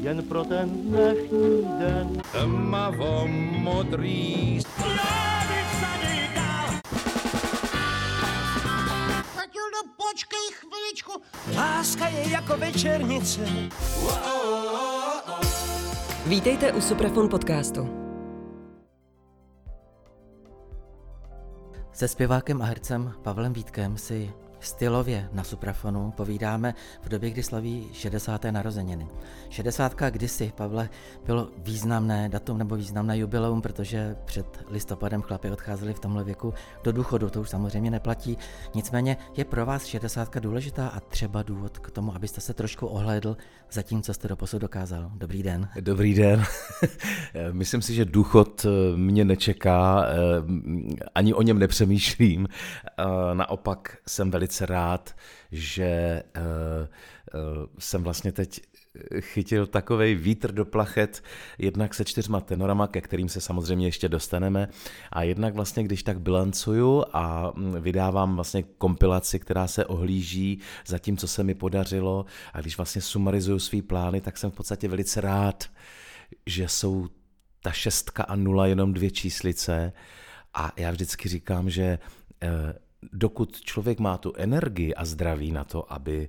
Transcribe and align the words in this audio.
jen 0.00 0.22
pro 0.22 0.44
ten 0.44 0.70
dnešní 0.70 1.64
den. 1.78 2.22
Tmavo 2.32 3.26
modrý 3.58 4.60
Matildo, 9.36 9.80
počkej 9.96 10.46
chviličku. 10.52 11.12
Láska 11.56 12.08
je 12.08 12.30
jako 12.30 12.56
večernice. 12.56 13.40
Vítejte 16.26 16.72
u 16.72 16.80
Suprafon 16.80 17.28
podcastu. 17.28 17.88
Se 21.92 22.08
zpěvákem 22.08 22.62
a 22.62 22.64
hercem 22.64 23.12
Pavlem 23.22 23.52
Vítkem 23.52 23.96
si 23.96 24.32
stylově 24.60 25.28
na 25.32 25.44
Suprafonu 25.44 26.10
povídáme 26.16 26.74
v 27.02 27.08
době, 27.08 27.30
kdy 27.30 27.42
slaví 27.42 27.88
60. 27.92 28.44
narozeniny. 28.44 29.08
60. 29.48 29.94
kdysi, 30.10 30.52
Pavle, 30.56 30.88
bylo 31.26 31.48
významné 31.58 32.28
datum 32.28 32.58
nebo 32.58 32.76
významné 32.76 33.18
jubileum, 33.18 33.62
protože 33.62 34.16
před 34.24 34.64
listopadem 34.68 35.22
chlapi 35.22 35.50
odcházeli 35.50 35.94
v 35.94 36.00
tomhle 36.00 36.24
věku 36.24 36.54
do 36.84 36.92
důchodu, 36.92 37.30
to 37.30 37.40
už 37.40 37.48
samozřejmě 37.48 37.90
neplatí. 37.90 38.38
Nicméně 38.74 39.16
je 39.36 39.44
pro 39.44 39.66
vás 39.66 39.86
60. 39.86 40.36
důležitá 40.36 40.88
a 40.88 41.00
třeba 41.00 41.42
důvod 41.42 41.78
k 41.78 41.90
tomu, 41.90 42.14
abyste 42.14 42.40
se 42.40 42.54
trošku 42.54 42.86
ohlédl 42.86 43.36
za 43.70 43.82
tím, 43.82 44.02
co 44.02 44.14
jste 44.14 44.28
do 44.28 44.36
posud 44.36 44.58
dokázal. 44.58 45.10
Dobrý 45.14 45.42
den. 45.42 45.68
Dobrý 45.80 46.14
den. 46.14 46.44
Myslím 47.52 47.82
si, 47.82 47.94
že 47.94 48.04
důchod 48.04 48.66
eh, 48.66 48.96
mě 48.96 49.24
nečeká, 49.24 50.06
eh, 50.06 50.16
ani 51.14 51.34
o 51.34 51.42
něm 51.42 51.58
nepřemýšlím. 51.58 52.48
Eh, 52.48 53.04
naopak 53.34 53.96
jsem 54.06 54.30
velice 54.30 54.47
rád, 54.60 55.16
že 55.52 56.22
jsem 57.78 58.02
vlastně 58.02 58.32
teď 58.32 58.60
chytil 59.20 59.66
takový 59.66 60.14
vítr 60.14 60.52
do 60.52 60.64
plachet, 60.64 61.22
jednak 61.58 61.94
se 61.94 62.04
čtyřma 62.04 62.40
tenorama, 62.40 62.86
ke 62.86 63.00
kterým 63.00 63.28
se 63.28 63.40
samozřejmě 63.40 63.86
ještě 63.86 64.08
dostaneme, 64.08 64.68
a 65.12 65.22
jednak 65.22 65.54
vlastně, 65.54 65.84
když 65.84 66.02
tak 66.02 66.20
bilancuju 66.20 67.04
a 67.12 67.52
mm, 67.54 67.82
vydávám 67.82 68.34
vlastně 68.34 68.62
kompilaci, 68.62 69.38
která 69.38 69.66
se 69.66 69.86
ohlíží 69.86 70.60
za 70.86 70.98
tím, 70.98 71.16
co 71.16 71.28
se 71.28 71.44
mi 71.44 71.54
podařilo, 71.54 72.24
a 72.52 72.60
když 72.60 72.76
vlastně 72.76 73.02
sumarizuju 73.02 73.58
svý 73.58 73.82
plány, 73.82 74.20
tak 74.20 74.38
jsem 74.38 74.50
v 74.50 74.54
podstatě 74.54 74.88
velice 74.88 75.20
rád, 75.20 75.70
že 76.46 76.68
jsou 76.68 77.08
ta 77.62 77.70
šestka 77.70 78.22
a 78.22 78.36
nula 78.36 78.66
jenom 78.66 78.94
dvě 78.94 79.10
číslice. 79.10 79.92
A 80.54 80.72
já 80.76 80.90
vždycky 80.90 81.28
říkám, 81.28 81.70
že 81.70 81.98
eh, 82.42 82.48
dokud 83.12 83.60
člověk 83.60 84.00
má 84.00 84.18
tu 84.18 84.32
energii 84.36 84.94
a 84.94 85.04
zdraví 85.04 85.52
na 85.52 85.64
to, 85.64 85.92
aby 85.92 86.28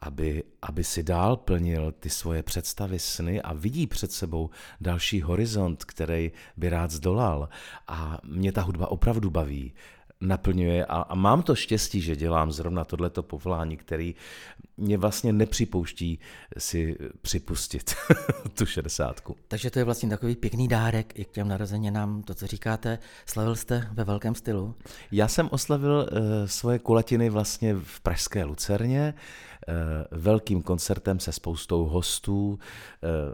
aby, 0.00 0.44
aby 0.62 0.84
si 0.84 1.02
dál 1.02 1.36
plnil 1.36 1.92
ty 1.92 2.10
svoje 2.10 2.42
představy, 2.42 2.98
sny 2.98 3.42
a 3.42 3.52
vidí 3.52 3.86
před 3.86 4.12
sebou 4.12 4.50
další 4.80 5.22
horizont, 5.22 5.84
který 5.84 6.32
by 6.56 6.68
rád 6.68 6.90
zdolal. 6.90 7.48
A 7.88 8.18
mě 8.24 8.52
ta 8.52 8.62
hudba 8.62 8.90
opravdu 8.90 9.30
baví 9.30 9.74
naplňuje 10.20 10.86
a, 10.86 11.00
a 11.00 11.14
mám 11.14 11.42
to 11.42 11.54
štěstí, 11.54 12.00
že 12.00 12.16
dělám 12.16 12.52
zrovna 12.52 12.84
tohleto 12.84 13.22
povolání, 13.22 13.76
který 13.76 14.14
mě 14.76 14.98
vlastně 14.98 15.32
nepřipouští 15.32 16.18
si 16.58 16.96
připustit 17.22 17.94
tu 18.58 18.66
šedesátku. 18.66 19.36
Takže 19.48 19.70
to 19.70 19.78
je 19.78 19.84
vlastně 19.84 20.08
takový 20.08 20.36
pěkný 20.36 20.68
dárek 20.68 21.18
i 21.18 21.24
k 21.24 21.30
těm 21.30 21.48
narozeninám, 21.48 22.22
to, 22.22 22.34
co 22.34 22.46
říkáte. 22.46 22.98
Slavil 23.26 23.56
jste 23.56 23.88
ve 23.92 24.04
velkém 24.04 24.34
stylu? 24.34 24.74
Já 25.12 25.28
jsem 25.28 25.48
oslavil 25.52 26.08
uh, 26.12 26.18
svoje 26.46 26.78
kulatiny 26.78 27.30
vlastně 27.30 27.74
v 27.74 28.00
Pražské 28.00 28.44
Lucerně, 28.44 29.14
uh, 29.16 29.20
velkým 30.10 30.62
koncertem 30.62 31.20
se 31.20 31.32
spoustou 31.32 31.84
hostů, 31.84 32.48
uh, 32.48 32.58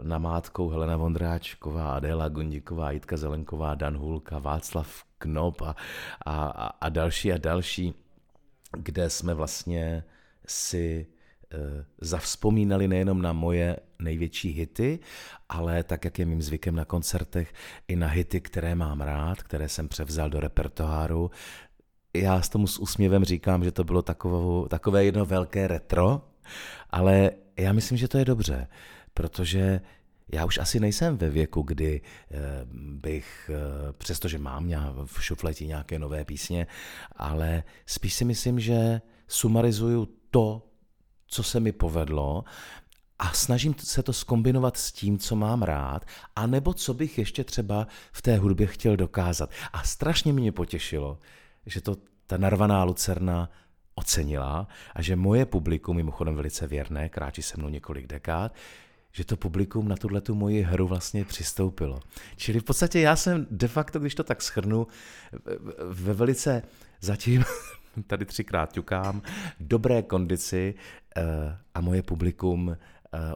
namátkou 0.07 0.69
Helena 0.69 0.97
Vondráčková, 0.97 1.95
Adéla 1.95 2.29
Gondíková, 2.29 2.91
Jitka 2.91 3.17
Zelenková, 3.17 3.75
Dan 3.75 3.97
Hulka, 3.97 4.39
Václav 4.39 5.03
Knop 5.17 5.61
a, 5.61 5.75
a, 6.25 6.45
a 6.81 6.89
další 6.89 7.33
a 7.33 7.37
další, 7.37 7.93
kde 8.77 9.09
jsme 9.09 9.33
vlastně 9.33 10.03
si 10.47 11.07
Eh, 11.53 11.85
zavzpomínali 12.01 12.87
nejenom 12.87 13.21
na 13.21 13.33
moje 13.33 13.77
největší 13.99 14.49
hity, 14.49 14.99
ale 15.49 15.83
tak, 15.83 16.05
jak 16.05 16.19
je 16.19 16.25
mým 16.25 16.41
zvykem 16.41 16.75
na 16.75 16.85
koncertech, 16.85 17.53
i 17.87 17.95
na 17.95 18.07
hity, 18.07 18.41
které 18.41 18.75
mám 18.75 19.01
rád, 19.01 19.43
které 19.43 19.69
jsem 19.69 19.87
převzal 19.87 20.29
do 20.29 20.39
repertoáru. 20.39 21.31
Já 22.15 22.41
s 22.41 22.49
tomu 22.49 22.67
s 22.67 22.79
úsměvem 22.79 23.23
říkám, 23.23 23.63
že 23.63 23.71
to 23.71 23.83
bylo 23.83 24.01
takové, 24.01 24.69
takové 24.69 25.05
jedno 25.05 25.25
velké 25.25 25.67
retro, 25.67 26.21
ale 26.89 27.31
já 27.57 27.73
myslím, 27.73 27.97
že 27.97 28.07
to 28.07 28.17
je 28.17 28.25
dobře, 28.25 28.67
protože 29.13 29.81
já 30.33 30.45
už 30.45 30.57
asi 30.57 30.79
nejsem 30.79 31.17
ve 31.17 31.29
věku, 31.29 31.61
kdy 31.61 32.01
eh, 32.01 32.37
bych, 32.73 33.51
eh, 33.53 33.93
přestože 33.93 34.37
mám 34.37 34.69
v 35.05 35.23
šufleti 35.23 35.67
nějaké 35.67 35.99
nové 35.99 36.25
písně, 36.25 36.67
ale 37.15 37.63
spíš 37.85 38.13
si 38.13 38.25
myslím, 38.25 38.59
že 38.59 39.01
sumarizuju 39.27 40.07
to, 40.31 40.67
co 41.27 41.43
se 41.43 41.59
mi 41.59 41.71
povedlo 41.71 42.43
a 43.19 43.31
snažím 43.33 43.75
se 43.77 44.03
to 44.03 44.13
skombinovat 44.13 44.77
s 44.77 44.91
tím, 44.91 45.17
co 45.17 45.35
mám 45.35 45.61
rád, 45.61 46.05
a 46.35 46.47
nebo 46.47 46.73
co 46.73 46.93
bych 46.93 47.17
ještě 47.17 47.43
třeba 47.43 47.87
v 48.11 48.21
té 48.21 48.37
hudbě 48.37 48.67
chtěl 48.67 48.97
dokázat. 48.97 49.49
A 49.73 49.83
strašně 49.83 50.33
mě 50.33 50.51
potěšilo, 50.51 51.19
že 51.65 51.81
to 51.81 51.97
ta 52.27 52.37
narvaná 52.37 52.83
lucerna 52.83 53.49
ocenila 53.95 54.67
a 54.95 55.01
že 55.01 55.15
moje 55.15 55.45
publikum, 55.45 55.95
mimochodem 55.95 56.35
velice 56.35 56.67
věrné, 56.67 57.09
kráčí 57.09 57.41
se 57.41 57.57
mnou 57.57 57.69
několik 57.69 58.07
dekád, 58.07 58.55
že 59.11 59.25
to 59.25 59.37
publikum 59.37 59.87
na 59.87 59.95
tuhle 59.95 60.21
tu 60.21 60.35
moji 60.35 60.61
hru 60.61 60.87
vlastně 60.87 61.25
přistoupilo. 61.25 61.99
Čili 62.35 62.59
v 62.59 62.63
podstatě 62.63 62.99
já 62.99 63.15
jsem 63.15 63.47
de 63.51 63.67
facto, 63.67 63.99
když 63.99 64.15
to 64.15 64.23
tak 64.23 64.41
schrnu, 64.41 64.87
ve 65.89 66.13
velice 66.13 66.63
zatím 67.01 67.43
tady 68.07 68.25
třikrát 68.25 68.73
ťukám, 68.73 69.21
dobré 69.59 70.01
kondici 70.01 70.73
eh, 71.17 71.23
a 71.73 71.81
moje 71.81 72.03
publikum 72.03 72.77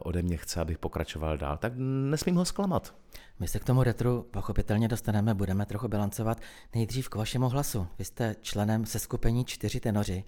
ode 0.02 0.22
mě 0.22 0.36
chce, 0.36 0.60
abych 0.60 0.78
pokračoval 0.78 1.38
dál, 1.38 1.56
tak 1.56 1.72
nesmím 1.76 2.36
ho 2.36 2.44
zklamat. 2.44 2.94
My 3.38 3.48
se 3.48 3.58
k 3.58 3.64
tomu 3.64 3.82
retru 3.82 4.26
pochopitelně 4.30 4.88
dostaneme, 4.88 5.34
budeme 5.34 5.66
trochu 5.66 5.88
bilancovat. 5.88 6.40
Nejdřív 6.74 7.08
k 7.08 7.14
vašemu 7.14 7.48
hlasu. 7.48 7.86
Vy 7.98 8.04
jste 8.04 8.36
členem 8.40 8.86
se 8.86 8.98
skupení 8.98 9.44
čtyři 9.44 9.80
tenoři, 9.80 10.24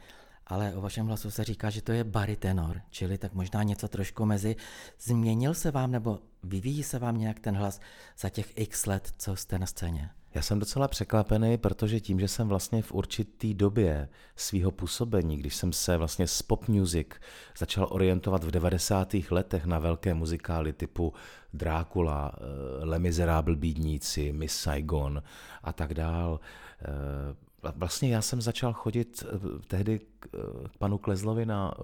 ale 0.47 0.75
o 0.75 0.81
vašem 0.81 1.07
hlasu 1.07 1.31
se 1.31 1.45
říká, 1.45 1.71
že 1.71 1.83
to 1.83 1.93
je 1.93 2.05
baritenor, 2.05 2.81
čili 2.91 3.19
tak 3.19 3.33
možná 3.33 3.63
něco 3.63 3.89
trošku 3.89 4.25
mezi. 4.25 4.57
Změnil 5.01 5.55
se 5.55 5.71
vám 5.71 5.91
nebo 5.91 6.19
vyvíjí 6.43 6.83
se 6.83 6.99
vám 6.99 7.19
nějak 7.19 7.41
ten 7.41 7.57
hlas 7.57 7.81
za 8.19 8.29
těch 8.29 8.53
x 8.59 8.87
let, 8.87 9.13
co 9.19 9.37
jste 9.37 9.59
na 9.59 9.67
scéně? 9.67 10.11
Já 10.35 10.43
jsem 10.43 10.59
docela 10.59 10.89
překvapený, 10.89 11.59
protože 11.59 12.01
tím, 12.01 12.21
že 12.21 12.29
jsem 12.29 12.49
vlastně 12.49 12.83
v 12.83 12.93
určitý 12.93 13.55
době 13.55 14.09
svého 14.37 14.71
působení, 14.71 15.37
když 15.37 15.57
jsem 15.57 15.73
se 15.73 15.97
vlastně 15.97 16.27
z 16.27 16.43
pop 16.43 16.69
music 16.69 17.09
začal 17.59 17.89
orientovat 17.91 18.45
v 18.45 18.51
90. 18.51 19.15
letech 19.31 19.65
na 19.65 19.79
velké 19.79 20.15
muzikály 20.15 20.73
typu 20.73 21.13
Drácula, 21.55 22.33
eh, 22.35 22.85
Le 22.85 22.99
Miserable 22.99 23.57
Bídníci, 23.57 24.33
Miss 24.33 24.57
Saigon 24.57 25.23
a 25.63 25.73
tak 25.73 25.95
dál, 25.95 26.41
eh, 26.83 27.51
Vlastně 27.77 28.15
já 28.15 28.23
jsem 28.23 28.41
začal 28.41 28.73
chodit 28.73 29.25
eh, 29.27 29.39
tehdy 29.67 30.01
k 30.21 30.29
panu 30.79 30.99
Klezlovi 30.99 31.47
na 31.47 31.75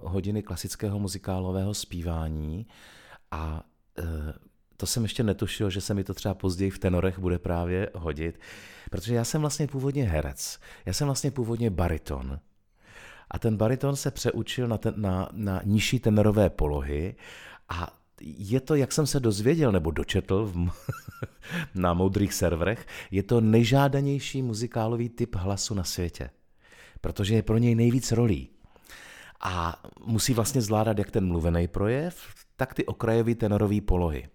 hodiny 0.00 0.42
klasického 0.42 0.98
muzikálového 0.98 1.74
zpívání 1.74 2.66
a 3.30 3.62
to 4.76 4.86
jsem 4.86 5.02
ještě 5.02 5.22
netušil, 5.22 5.70
že 5.70 5.80
se 5.80 5.94
mi 5.94 6.04
to 6.04 6.14
třeba 6.14 6.34
později 6.34 6.70
v 6.70 6.78
tenorech 6.78 7.18
bude 7.18 7.38
právě 7.38 7.90
hodit, 7.94 8.40
protože 8.90 9.14
já 9.14 9.24
jsem 9.24 9.40
vlastně 9.40 9.66
původně 9.66 10.04
herec, 10.04 10.58
já 10.86 10.92
jsem 10.92 11.06
vlastně 11.06 11.30
původně 11.30 11.70
bariton. 11.70 12.38
A 13.30 13.38
ten 13.38 13.56
bariton 13.56 13.96
se 13.96 14.10
přeučil 14.10 14.68
na, 14.68 14.78
ten, 14.78 14.94
na, 14.96 15.28
na 15.32 15.60
nižší 15.64 15.98
tenorové 15.98 16.50
polohy 16.50 17.16
a 17.68 17.98
je 18.20 18.60
to, 18.60 18.74
jak 18.74 18.92
jsem 18.92 19.06
se 19.06 19.20
dozvěděl 19.20 19.72
nebo 19.72 19.90
dočetl 19.90 20.46
v, 20.46 20.70
na 21.74 21.94
moudrých 21.94 22.34
serverech, 22.34 22.86
je 23.10 23.22
to 23.22 23.40
nejžádanější 23.40 24.42
muzikálový 24.42 25.08
typ 25.08 25.34
hlasu 25.34 25.74
na 25.74 25.84
světě, 25.84 26.30
protože 27.00 27.34
je 27.34 27.42
pro 27.42 27.58
něj 27.58 27.74
nejvíc 27.74 28.12
rolí. 28.12 28.48
A 29.40 29.82
musí 30.04 30.34
vlastně 30.34 30.60
zvládat 30.60 30.98
jak 30.98 31.10
ten 31.10 31.26
mluvený 31.26 31.68
projev, 31.68 32.34
tak 32.56 32.74
ty 32.74 32.86
okrajové 32.86 33.34
tenorové 33.34 33.80
polohy. 33.80 34.28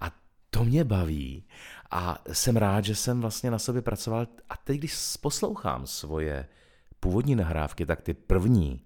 A 0.00 0.10
to 0.50 0.64
mě 0.64 0.84
baví 0.84 1.44
a 1.90 2.18
jsem 2.32 2.56
rád, 2.56 2.84
že 2.84 2.94
jsem 2.94 3.20
vlastně 3.20 3.50
na 3.50 3.58
sobě 3.58 3.82
pracoval. 3.82 4.26
A 4.48 4.56
teď, 4.56 4.78
když 4.78 4.96
poslouchám 5.20 5.86
svoje 5.86 6.48
původní 7.00 7.36
nahrávky, 7.36 7.86
tak 7.86 8.02
ty 8.02 8.14
první, 8.14 8.82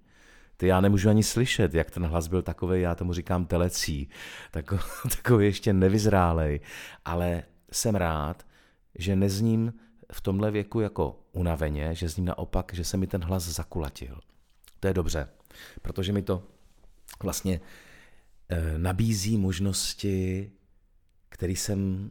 ty 0.57 0.67
já 0.67 0.81
nemůžu 0.81 1.09
ani 1.09 1.23
slyšet, 1.23 1.75
jak 1.75 1.91
ten 1.91 2.07
hlas 2.07 2.29
byl 2.29 2.43
takový, 2.43 2.81
já 2.81 2.95
tomu 2.95 3.13
říkám 3.13 3.47
telecí, 3.47 4.09
takový, 4.51 5.47
ještě 5.47 5.73
nevyzrálej, 5.73 6.61
ale 7.05 7.43
jsem 7.73 7.95
rád, 7.95 8.47
že 8.95 9.17
nezním 9.17 9.75
v 10.13 10.21
tomhle 10.21 10.51
věku 10.51 10.81
jako 10.81 11.21
unaveně, 11.33 11.95
že 11.95 12.09
zním 12.09 12.27
naopak, 12.27 12.75
že 12.75 12.85
se 12.85 12.97
mi 12.97 13.07
ten 13.07 13.25
hlas 13.25 13.43
zakulatil. 13.43 14.21
To 14.81 14.89
je 14.89 14.95
dobře, 14.95 15.29
protože 15.83 16.13
mi 16.13 16.23
to 16.23 16.43
vlastně 17.23 17.61
eh, 18.49 18.79
nabízí 18.79 19.37
možnosti, 19.37 20.51
které 21.37 21.53
jsem 21.53 22.11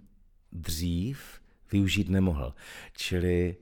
dřív 0.51 1.41
využít 1.71 2.09
nemohl. 2.09 2.53
Čili 2.93 3.57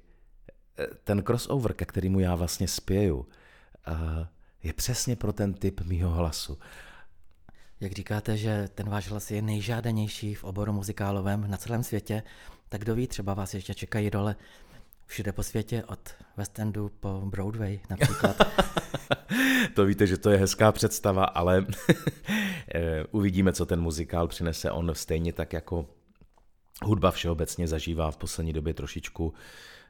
eh, 0.79 0.87
ten 1.03 1.23
crossover, 1.23 1.73
ke 1.73 1.85
kterému 1.85 2.19
já 2.19 2.35
vlastně 2.35 2.67
spěju, 2.67 3.27
eh, 3.87 4.27
je 4.63 4.73
přesně 4.73 5.15
pro 5.15 5.33
ten 5.33 5.53
typ 5.53 5.81
mýho 5.81 6.09
hlasu. 6.09 6.59
Jak 7.79 7.91
říkáte, 7.91 8.37
že 8.37 8.69
ten 8.75 8.89
váš 8.89 9.09
hlas 9.09 9.31
je 9.31 9.41
nejžádanější 9.41 10.35
v 10.35 10.43
oboru 10.43 10.73
muzikálovém 10.73 11.51
na 11.51 11.57
celém 11.57 11.83
světě, 11.83 12.23
tak 12.69 12.81
kdo 12.81 12.95
ví, 12.95 13.07
třeba 13.07 13.33
vás 13.33 13.53
ještě 13.53 13.73
čekají 13.73 14.09
role 14.09 14.35
všude 15.05 15.31
po 15.31 15.43
světě, 15.43 15.83
od 15.87 15.99
West 16.37 16.59
Endu 16.59 16.91
po 16.99 17.21
Broadway 17.25 17.79
například. 17.89 18.37
to 19.73 19.85
víte, 19.85 20.07
že 20.07 20.17
to 20.17 20.29
je 20.29 20.37
hezká 20.37 20.71
představa, 20.71 21.25
ale 21.25 21.65
uvidíme, 23.11 23.53
co 23.53 23.65
ten 23.65 23.81
muzikál 23.81 24.27
přinese. 24.27 24.71
On 24.71 24.91
stejně 24.95 25.33
tak 25.33 25.53
jako 25.53 25.85
hudba 26.83 27.11
všeobecně 27.11 27.67
zažívá 27.67 28.11
v 28.11 28.17
poslední 28.17 28.53
době 28.53 28.73
trošičku 28.73 29.33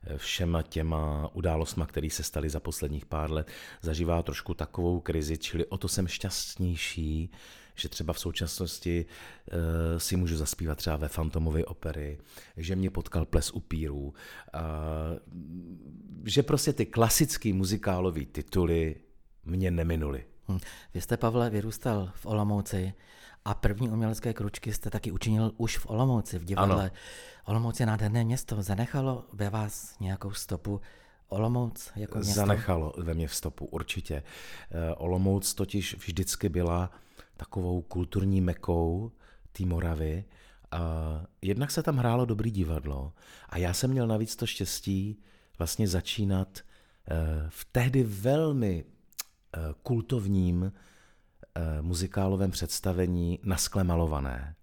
eh, 0.03 0.17
všema 0.17 0.61
těma 0.61 1.29
událostma, 1.33 1.85
které 1.85 2.09
se 2.09 2.23
staly 2.23 2.49
za 2.49 2.59
posledních 2.59 3.05
pár 3.05 3.31
let, 3.31 3.51
zažívá 3.81 4.23
trošku 4.23 4.53
takovou 4.53 4.99
krizi, 4.99 5.37
čili 5.37 5.65
o 5.65 5.77
to 5.77 5.87
jsem 5.87 6.07
šťastnější, 6.07 7.31
že 7.75 7.89
třeba 7.89 8.13
v 8.13 8.19
současnosti 8.19 9.05
uh, 9.05 9.59
si 9.97 10.15
můžu 10.15 10.37
zaspívat 10.37 10.77
třeba 10.77 10.97
ve 10.97 11.07
Fantomově 11.07 11.65
opery, 11.65 12.17
že 12.57 12.75
mě 12.75 12.89
potkal 12.89 13.25
ples 13.25 13.51
upírů, 13.51 14.03
uh, 14.03 14.13
že 16.25 16.43
prostě 16.43 16.73
ty 16.73 16.85
klasické 16.85 17.53
muzikálové 17.53 18.25
tituly 18.25 18.95
mě 19.45 19.71
neminuly. 19.71 20.25
Hm. 20.49 20.59
Vy 20.93 21.01
jste, 21.01 21.17
Pavle, 21.17 21.49
vyrůstal 21.49 22.11
v 22.15 22.25
Olomouci 22.25 22.93
a 23.45 23.53
první 23.53 23.89
umělecké 23.89 24.33
kručky 24.33 24.73
jste 24.73 24.89
taky 24.89 25.11
učinil 25.11 25.51
už 25.57 25.77
v 25.77 25.89
Olomouci, 25.89 26.39
v 26.39 26.45
divadle. 26.45 26.83
Ano. 26.83 26.91
Olomouc 27.45 27.79
je 27.79 27.85
nádherné 27.85 28.23
město. 28.23 28.61
Zanechalo 28.61 29.25
ve 29.33 29.49
vás 29.49 29.99
nějakou 29.99 30.31
stopu 30.31 30.81
Olomouc 31.27 31.91
jako 31.95 32.17
město? 32.17 32.33
Zanechalo 32.33 32.93
ve 32.97 33.13
mě 33.13 33.27
v 33.27 33.35
stopu, 33.35 33.65
určitě. 33.65 34.23
Eh, 34.71 34.93
Olomouc 34.95 35.53
totiž 35.53 35.97
vždycky 35.97 36.49
byla 36.49 36.91
takovou 37.37 37.81
kulturní 37.81 38.41
mekou 38.41 39.11
té 39.51 39.65
Moravy. 39.65 40.25
A 40.71 40.79
jednak 41.41 41.71
se 41.71 41.83
tam 41.83 41.97
hrálo 41.97 42.25
dobrý 42.25 42.51
divadlo 42.51 43.13
a 43.49 43.57
já 43.57 43.73
jsem 43.73 43.91
měl 43.91 44.07
navíc 44.07 44.35
to 44.35 44.45
štěstí 44.45 45.19
vlastně 45.57 45.87
začínat 45.87 46.59
eh, 46.59 47.15
v 47.49 47.65
tehdy 47.71 48.03
velmi 48.03 48.85
eh, 48.85 49.59
kultovním 49.83 50.73
eh, 51.55 51.81
muzikálovém 51.81 52.51
představení 52.51 53.39
na 53.43 53.57
skle 53.57 53.83
malované. 53.83 54.55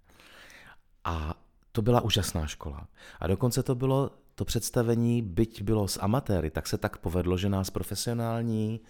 A 1.04 1.34
to 1.72 1.82
byla 1.82 2.00
úžasná 2.00 2.46
škola. 2.46 2.88
A 3.20 3.26
dokonce 3.26 3.62
to 3.62 3.74
bylo 3.74 4.10
to 4.34 4.44
představení, 4.44 5.22
byť 5.22 5.62
bylo 5.62 5.88
s 5.88 6.00
amatéry, 6.02 6.50
tak 6.50 6.66
se 6.66 6.78
tak 6.78 6.96
povedlo, 6.98 7.36
že 7.36 7.48
nás 7.48 7.70
profesionální 7.70 8.80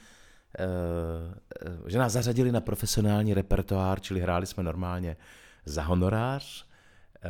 že 1.86 1.98
nás 1.98 2.12
zařadili 2.12 2.52
na 2.52 2.60
profesionální 2.60 3.34
repertoár, 3.34 4.00
čili 4.00 4.20
hráli 4.20 4.46
jsme 4.46 4.62
normálně 4.62 5.16
za 5.64 5.82
honorář 5.82 6.66
eh, 7.24 7.28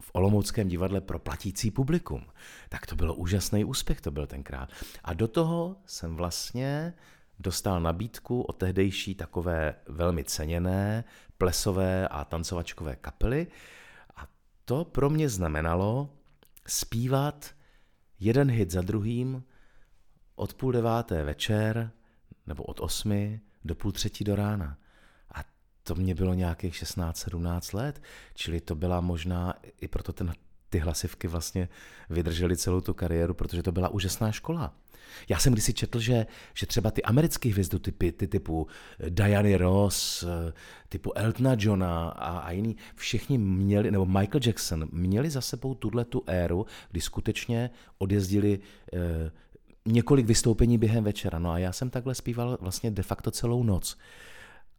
v 0.00 0.10
Olomouckém 0.12 0.68
divadle 0.68 1.00
pro 1.00 1.18
platící 1.18 1.70
publikum. 1.70 2.26
Tak 2.68 2.86
to 2.86 2.96
bylo 2.96 3.14
úžasný 3.14 3.64
úspěch, 3.64 4.00
to 4.00 4.10
byl 4.10 4.26
tenkrát. 4.26 4.68
A 5.04 5.14
do 5.14 5.28
toho 5.28 5.76
jsem 5.86 6.16
vlastně 6.16 6.94
dostal 7.38 7.80
nabídku 7.80 8.42
od 8.42 8.52
tehdejší 8.52 9.14
takové 9.14 9.74
velmi 9.88 10.24
ceněné 10.24 11.04
plesové 11.38 12.08
a 12.08 12.24
tancovačkové 12.24 12.96
kapely 12.96 13.46
a 14.16 14.26
to 14.64 14.84
pro 14.84 15.10
mě 15.10 15.28
znamenalo 15.28 16.10
zpívat 16.66 17.50
jeden 18.20 18.50
hit 18.50 18.70
za 18.70 18.82
druhým 18.82 19.44
od 20.34 20.54
půl 20.54 20.72
deváté 20.72 21.22
večer 21.22 21.90
nebo 22.46 22.62
od 22.62 22.80
osmi 22.80 23.40
do 23.64 23.74
půl 23.74 23.92
třetí 23.92 24.24
do 24.24 24.36
rána. 24.36 24.78
A 25.34 25.44
to 25.82 25.94
mě 25.94 26.14
bylo 26.14 26.34
nějakých 26.34 26.74
16-17 26.74 27.76
let, 27.76 28.02
čili 28.34 28.60
to 28.60 28.74
byla 28.74 29.00
možná 29.00 29.54
i 29.80 29.88
proto 29.88 30.12
ten, 30.12 30.32
ty 30.70 30.78
hlasivky 30.78 31.28
vlastně 31.28 31.68
vydržely 32.10 32.56
celou 32.56 32.80
tu 32.80 32.94
kariéru, 32.94 33.34
protože 33.34 33.62
to 33.62 33.72
byla 33.72 33.88
úžasná 33.88 34.32
škola. 34.32 34.74
Já 35.28 35.38
jsem 35.38 35.52
kdysi 35.52 35.74
četl, 35.74 36.00
že, 36.00 36.26
že 36.54 36.66
třeba 36.66 36.90
ty 36.90 37.02
americké 37.02 37.48
hvězdotypy, 37.48 38.12
ty 38.12 38.26
typu 38.26 38.66
Diany 39.08 39.56
Ross, 39.56 40.24
typu 40.88 41.12
Eltona 41.18 41.56
Johna 41.58 42.08
a, 42.08 42.38
a 42.38 42.50
jiný, 42.50 42.76
všichni 42.94 43.38
měli, 43.38 43.90
nebo 43.90 44.06
Michael 44.06 44.40
Jackson, 44.46 44.88
měli 44.92 45.30
za 45.30 45.40
sebou 45.40 45.74
tuhle 45.74 46.04
tu 46.04 46.22
éru, 46.26 46.66
kdy 46.90 47.00
skutečně 47.00 47.70
odjezdili 47.98 48.60
eh, 48.92 49.30
několik 49.88 50.26
vystoupení 50.26 50.78
během 50.78 51.04
večera. 51.04 51.38
No 51.38 51.50
a 51.50 51.58
já 51.58 51.72
jsem 51.72 51.90
takhle 51.90 52.14
zpíval 52.14 52.58
vlastně 52.60 52.90
de 52.90 53.02
facto 53.02 53.30
celou 53.30 53.62
noc. 53.62 53.96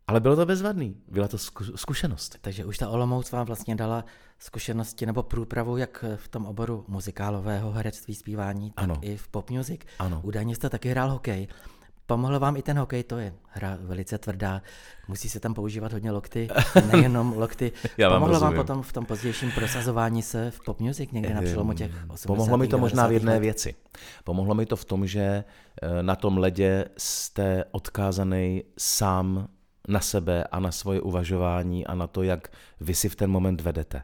Ale 0.07 0.19
bylo 0.19 0.35
to 0.35 0.45
bezvadný, 0.45 0.97
byla 1.07 1.27
to 1.27 1.37
zkušenost. 1.75 2.37
Takže 2.41 2.65
už 2.65 2.77
ta 2.77 2.89
Olomouc 2.89 3.31
vám 3.31 3.45
vlastně 3.45 3.75
dala 3.75 4.05
zkušenosti 4.39 5.05
nebo 5.05 5.23
průpravu 5.23 5.77
jak 5.77 6.05
v 6.15 6.27
tom 6.27 6.45
oboru 6.45 6.85
muzikálového 6.87 7.71
herectví, 7.71 8.15
zpívání, 8.15 8.71
tak 8.71 8.83
ano. 8.83 8.97
i 9.01 9.17
v 9.17 9.27
pop 9.27 9.49
music. 9.49 9.81
Ano. 9.99 10.21
Údajně 10.23 10.55
jste 10.55 10.69
taky 10.69 10.89
hrál 10.89 11.11
hokej. 11.11 11.47
Pomohl 12.07 12.39
vám 12.39 12.57
i 12.57 12.61
ten 12.61 12.77
hokej, 12.79 13.03
to 13.03 13.17
je 13.17 13.33
hra 13.47 13.77
velice 13.81 14.17
tvrdá, 14.17 14.61
musí 15.07 15.29
se 15.29 15.39
tam 15.39 15.53
používat 15.53 15.93
hodně 15.93 16.11
lokty, 16.11 16.47
nejenom 16.91 17.33
lokty. 17.37 17.71
Já 17.97 18.09
vám 18.09 18.15
Pomohlo 18.19 18.33
rozumím. 18.33 18.57
vám 18.57 18.65
potom 18.65 18.81
v 18.83 18.93
tom 18.93 19.05
pozdějším 19.05 19.51
prosazování 19.51 20.21
se 20.21 20.51
v 20.51 20.59
pop 20.65 20.79
music 20.79 21.11
někde 21.11 21.33
na 21.33 21.41
přelomu 21.41 21.73
těch 21.73 21.91
80. 22.09 22.27
Pomohlo 22.27 22.57
mi 22.57 22.67
to 22.67 22.77
možná 22.77 23.07
v 23.07 23.11
jedné 23.11 23.31
let. 23.33 23.39
věci. 23.39 23.75
Pomohlo 24.23 24.55
mi 24.55 24.65
to 24.65 24.75
v 24.75 24.85
tom, 24.85 25.07
že 25.07 25.43
eh, 25.81 26.03
na 26.03 26.15
tom 26.15 26.37
ledě 26.37 26.85
jste 26.97 27.63
odkázaný 27.71 28.63
sám 28.77 29.47
na 29.87 29.99
sebe 29.99 30.43
a 30.43 30.59
na 30.59 30.71
svoje 30.71 31.01
uvažování 31.01 31.87
a 31.87 31.95
na 31.95 32.07
to, 32.07 32.23
jak 32.23 32.47
vy 32.79 32.95
si 32.95 33.09
v 33.09 33.15
ten 33.15 33.31
moment 33.31 33.61
vedete. 33.61 34.03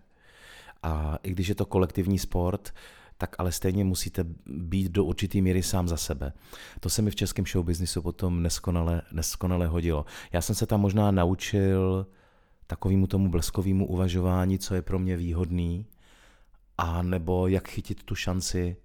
A 0.83 1.17
i 1.23 1.31
když 1.31 1.47
je 1.47 1.55
to 1.55 1.65
kolektivní 1.65 2.19
sport, 2.19 2.73
tak 3.21 3.35
ale 3.37 3.51
stejně 3.51 3.83
musíte 3.83 4.25
být 4.45 4.91
do 4.91 5.05
určitý 5.05 5.41
míry 5.41 5.63
sám 5.63 5.87
za 5.87 5.97
sebe. 5.97 6.33
To 6.79 6.89
se 6.89 7.01
mi 7.01 7.11
v 7.11 7.15
českém 7.15 7.45
showbiznisu 7.45 8.01
potom 8.01 8.43
neskonale, 8.43 9.01
neskonale 9.11 9.67
hodilo. 9.67 10.05
Já 10.31 10.41
jsem 10.41 10.55
se 10.55 10.65
tam 10.65 10.81
možná 10.81 11.11
naučil 11.11 12.07
takovému 12.67 13.07
tomu 13.07 13.29
bleskovému 13.29 13.87
uvažování, 13.87 14.59
co 14.59 14.75
je 14.75 14.81
pro 14.81 14.99
mě 14.99 15.17
výhodný, 15.17 15.85
a 16.77 17.01
nebo 17.01 17.47
jak 17.47 17.67
chytit 17.67 18.03
tu 18.03 18.15
šanci 18.15 18.75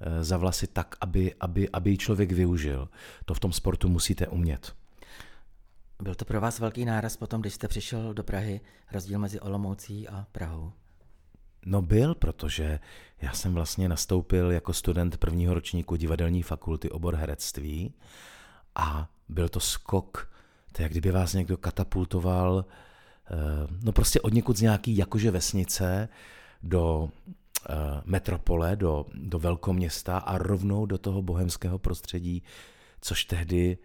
eh, 0.00 0.24
za 0.24 0.36
vlasy 0.36 0.66
tak, 0.66 0.96
aby, 1.00 1.34
aby, 1.40 1.68
aby 1.70 1.90
ji 1.90 1.98
člověk 1.98 2.32
využil. 2.32 2.88
To 3.24 3.34
v 3.34 3.40
tom 3.40 3.52
sportu 3.52 3.88
musíte 3.88 4.26
umět. 4.26 4.74
Byl 6.02 6.14
to 6.14 6.24
pro 6.24 6.40
vás 6.40 6.58
velký 6.58 6.84
náraz 6.84 7.16
potom, 7.16 7.40
když 7.40 7.54
jste 7.54 7.68
přišel 7.68 8.14
do 8.14 8.22
Prahy, 8.22 8.60
rozdíl 8.92 9.18
mezi 9.18 9.40
Olomoucí 9.40 10.08
a 10.08 10.26
Prahou? 10.32 10.72
No 11.70 11.82
byl, 11.82 12.14
protože 12.14 12.80
já 13.20 13.32
jsem 13.32 13.54
vlastně 13.54 13.88
nastoupil 13.88 14.50
jako 14.50 14.72
student 14.72 15.16
prvního 15.16 15.54
ročníku 15.54 15.96
divadelní 15.96 16.42
fakulty 16.42 16.90
obor 16.90 17.14
herectví 17.14 17.94
a 18.74 19.10
byl 19.28 19.48
to 19.48 19.60
skok, 19.60 20.32
to 20.72 20.82
je 20.82 20.84
jak 20.84 20.92
kdyby 20.92 21.10
vás 21.10 21.34
někdo 21.34 21.56
katapultoval, 21.56 22.64
eh, 22.64 23.34
no 23.82 23.92
prostě 23.92 24.20
od 24.20 24.34
někud 24.34 24.56
z 24.56 24.60
nějaký 24.60 24.96
jakože 24.96 25.30
vesnice 25.30 26.08
do 26.62 27.10
eh, 27.70 27.74
metropole, 28.04 28.76
do, 28.76 29.06
do 29.14 29.38
velkoměsta 29.38 30.18
a 30.18 30.38
rovnou 30.38 30.86
do 30.86 30.98
toho 30.98 31.22
bohemského 31.22 31.78
prostředí, 31.78 32.42
což 33.00 33.24
tehdy 33.24 33.78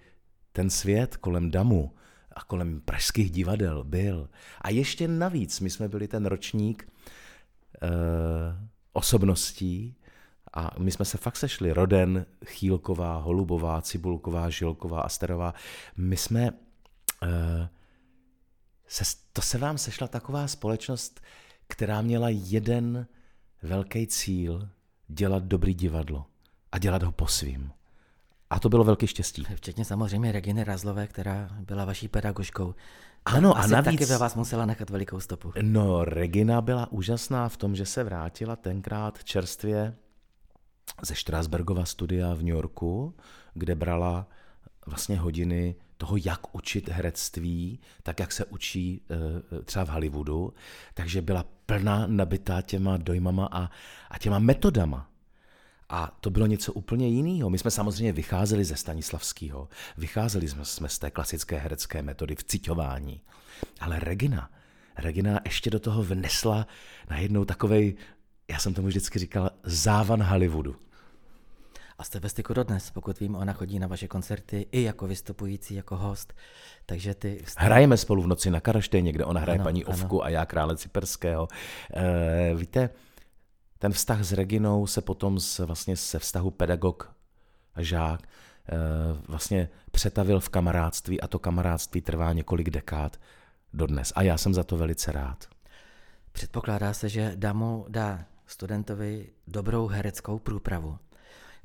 ten 0.51 0.69
svět 0.69 1.17
kolem 1.17 1.51
damu 1.51 1.93
a 2.31 2.43
kolem 2.43 2.81
pražských 2.81 3.31
divadel 3.31 3.83
byl. 3.83 4.29
A 4.61 4.69
ještě 4.69 5.07
navíc, 5.07 5.59
my 5.59 5.69
jsme 5.69 5.87
byli 5.87 6.07
ten 6.07 6.25
ročník, 6.25 6.87
osobností 8.93 9.95
a 10.53 10.71
my 10.79 10.91
jsme 10.91 11.05
se 11.05 11.17
fakt 11.17 11.35
sešli. 11.35 11.73
Roden, 11.73 12.25
Chýlková, 12.45 13.17
Holubová, 13.17 13.81
Cibulková, 13.81 14.49
Žilková, 14.49 15.01
Asterová. 15.01 15.53
My 15.97 16.17
jsme... 16.17 16.51
Uh, 17.23 17.67
se, 18.87 19.03
to 19.33 19.41
se 19.41 19.57
vám 19.57 19.77
sešla 19.77 20.07
taková 20.07 20.47
společnost, 20.47 21.21
která 21.67 22.01
měla 22.01 22.29
jeden 22.29 23.07
velký 23.61 24.07
cíl 24.07 24.69
dělat 25.07 25.43
dobrý 25.43 25.73
divadlo 25.73 26.25
a 26.71 26.77
dělat 26.77 27.03
ho 27.03 27.11
po 27.11 27.27
svým. 27.27 27.71
A 28.53 28.59
to 28.59 28.69
bylo 28.69 28.83
velké 28.83 29.07
štěstí. 29.07 29.43
Včetně 29.55 29.85
samozřejmě 29.85 30.31
Reginy 30.31 30.63
Razlové, 30.63 31.07
která 31.07 31.49
byla 31.59 31.85
vaší 31.85 32.07
pedagožkou. 32.07 32.75
Ano, 33.25 33.57
Asi 33.57 33.73
a 33.73 33.81
navíc... 33.81 33.99
taky 33.99 34.11
ve 34.11 34.17
vás 34.17 34.35
musela 34.35 34.65
nechat 34.65 34.89
velikou 34.89 35.19
stopu. 35.19 35.53
No, 35.61 36.05
Regina 36.05 36.61
byla 36.61 36.91
úžasná 36.91 37.49
v 37.49 37.57
tom, 37.57 37.75
že 37.75 37.85
se 37.85 38.03
vrátila 38.03 38.55
tenkrát 38.55 39.23
čerstvě 39.23 39.95
ze 41.01 41.15
Strasbergova 41.15 41.85
studia 41.85 42.33
v 42.33 42.37
New 42.37 42.55
Yorku, 42.55 43.15
kde 43.53 43.75
brala 43.75 44.27
vlastně 44.85 45.17
hodiny 45.19 45.75
toho, 45.97 46.17
jak 46.25 46.55
učit 46.55 46.89
herectví, 46.89 47.79
tak 48.03 48.19
jak 48.19 48.31
se 48.31 48.45
učí 48.45 49.01
eh, 49.09 49.63
třeba 49.63 49.85
v 49.85 49.89
Hollywoodu, 49.89 50.53
takže 50.93 51.21
byla 51.21 51.45
plná 51.65 52.07
nabitá 52.07 52.61
těma 52.61 52.97
dojmama 52.97 53.49
a, 53.51 53.69
a 54.09 54.17
těma 54.19 54.39
metodama. 54.39 55.12
A 55.93 56.17
to 56.21 56.29
bylo 56.29 56.45
něco 56.45 56.73
úplně 56.73 57.07
jiného. 57.07 57.49
My 57.49 57.57
jsme 57.57 57.71
samozřejmě 57.71 58.13
vycházeli 58.13 58.65
ze 58.65 58.75
Stanislavského, 58.75 59.69
vycházeli 59.97 60.47
jsme, 60.47 60.65
jsme 60.65 60.89
z 60.89 60.99
té 60.99 61.11
klasické 61.11 61.57
herecké 61.57 62.01
metody 62.01 62.35
vciťování. 62.35 63.21
Ale 63.79 63.99
Regina, 63.99 64.49
Regina 64.97 65.39
ještě 65.45 65.69
do 65.69 65.79
toho 65.79 66.03
vnesla 66.03 66.67
najednou 67.09 67.45
takovej, 67.45 67.95
já 68.47 68.59
jsem 68.59 68.73
tomu 68.73 68.87
vždycky 68.87 69.19
říkal, 69.19 69.49
závan 69.63 70.23
Hollywoodu. 70.23 70.75
A 71.97 72.03
jste 72.03 72.19
ve 72.19 72.29
styku 72.29 72.53
dodnes, 72.53 72.91
pokud 72.91 73.19
vím, 73.19 73.35
ona 73.35 73.53
chodí 73.53 73.79
na 73.79 73.87
vaše 73.87 74.07
koncerty 74.07 74.67
i 74.71 74.83
jako 74.83 75.07
vystupující, 75.07 75.75
jako 75.75 75.97
host. 75.97 76.33
Takže 76.85 77.13
ty... 77.13 77.41
Jste... 77.45 77.63
Hrajeme 77.63 77.97
spolu 77.97 78.21
v 78.21 78.27
noci 78.27 78.51
na 78.51 78.59
Karaštejně, 78.59 79.11
kde 79.11 79.25
ona 79.25 79.41
hraje 79.41 79.59
Ano, 79.59 79.63
paní 79.63 79.85
ano. 79.85 79.93
Ovku 79.93 80.23
a 80.23 80.29
já 80.29 80.45
krále 80.45 80.77
Ciperského. 80.77 81.47
E, 81.93 82.55
víte, 82.55 82.89
ten 83.83 83.93
vztah 83.93 84.23
s 84.23 84.31
Reginou 84.31 84.87
se 84.87 85.01
potom 85.01 85.39
z, 85.39 85.59
vlastně 85.59 85.97
se 85.97 86.19
vztahu 86.19 86.51
pedagog 86.51 87.15
a 87.75 87.81
žák 87.81 88.21
e, 88.23 88.27
vlastně 89.27 89.69
přetavil 89.91 90.39
v 90.39 90.49
kamarádství 90.49 91.21
a 91.21 91.27
to 91.27 91.39
kamarádství 91.39 92.01
trvá 92.01 92.33
několik 92.33 92.69
dekád 92.69 93.17
dodnes. 93.73 94.13
A 94.15 94.21
já 94.21 94.37
jsem 94.37 94.53
za 94.53 94.63
to 94.63 94.77
velice 94.77 95.11
rád. 95.11 95.45
Předpokládá 96.31 96.93
se, 96.93 97.09
že 97.09 97.33
Damu 97.35 97.85
dá 97.89 98.25
studentovi 98.45 99.29
dobrou 99.47 99.87
hereckou 99.87 100.39
průpravu. 100.39 100.97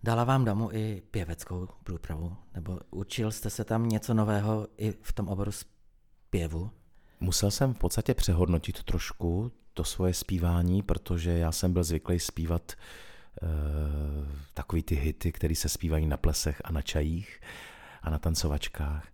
Dala 0.02 0.24
vám 0.24 0.44
Damu 0.44 0.70
i 0.72 1.02
pěveckou 1.10 1.68
průpravu? 1.84 2.36
Nebo 2.54 2.80
učil 2.90 3.32
jste 3.32 3.50
se 3.50 3.64
tam 3.64 3.88
něco 3.88 4.14
nového 4.14 4.68
i 4.76 4.94
v 5.02 5.12
tom 5.12 5.28
oboru 5.28 5.52
zpěvu? 5.52 6.70
Musel 7.20 7.50
jsem 7.50 7.74
v 7.74 7.78
podstatě 7.78 8.14
přehodnotit 8.14 8.82
trošku 8.82 9.52
to 9.78 9.84
svoje 9.84 10.14
zpívání, 10.14 10.82
protože 10.82 11.30
já 11.30 11.52
jsem 11.52 11.72
byl 11.72 11.84
zvyklý 11.84 12.18
zpívat 12.18 12.72
e, 12.72 12.76
takový 14.54 14.82
ty 14.82 14.94
hity, 14.94 15.32
které 15.32 15.54
se 15.54 15.68
zpívají 15.68 16.06
na 16.06 16.16
plesech 16.16 16.62
a 16.64 16.72
na 16.72 16.82
čajích 16.82 17.40
a 18.02 18.10
na 18.10 18.18
tancovačkách. 18.18 19.06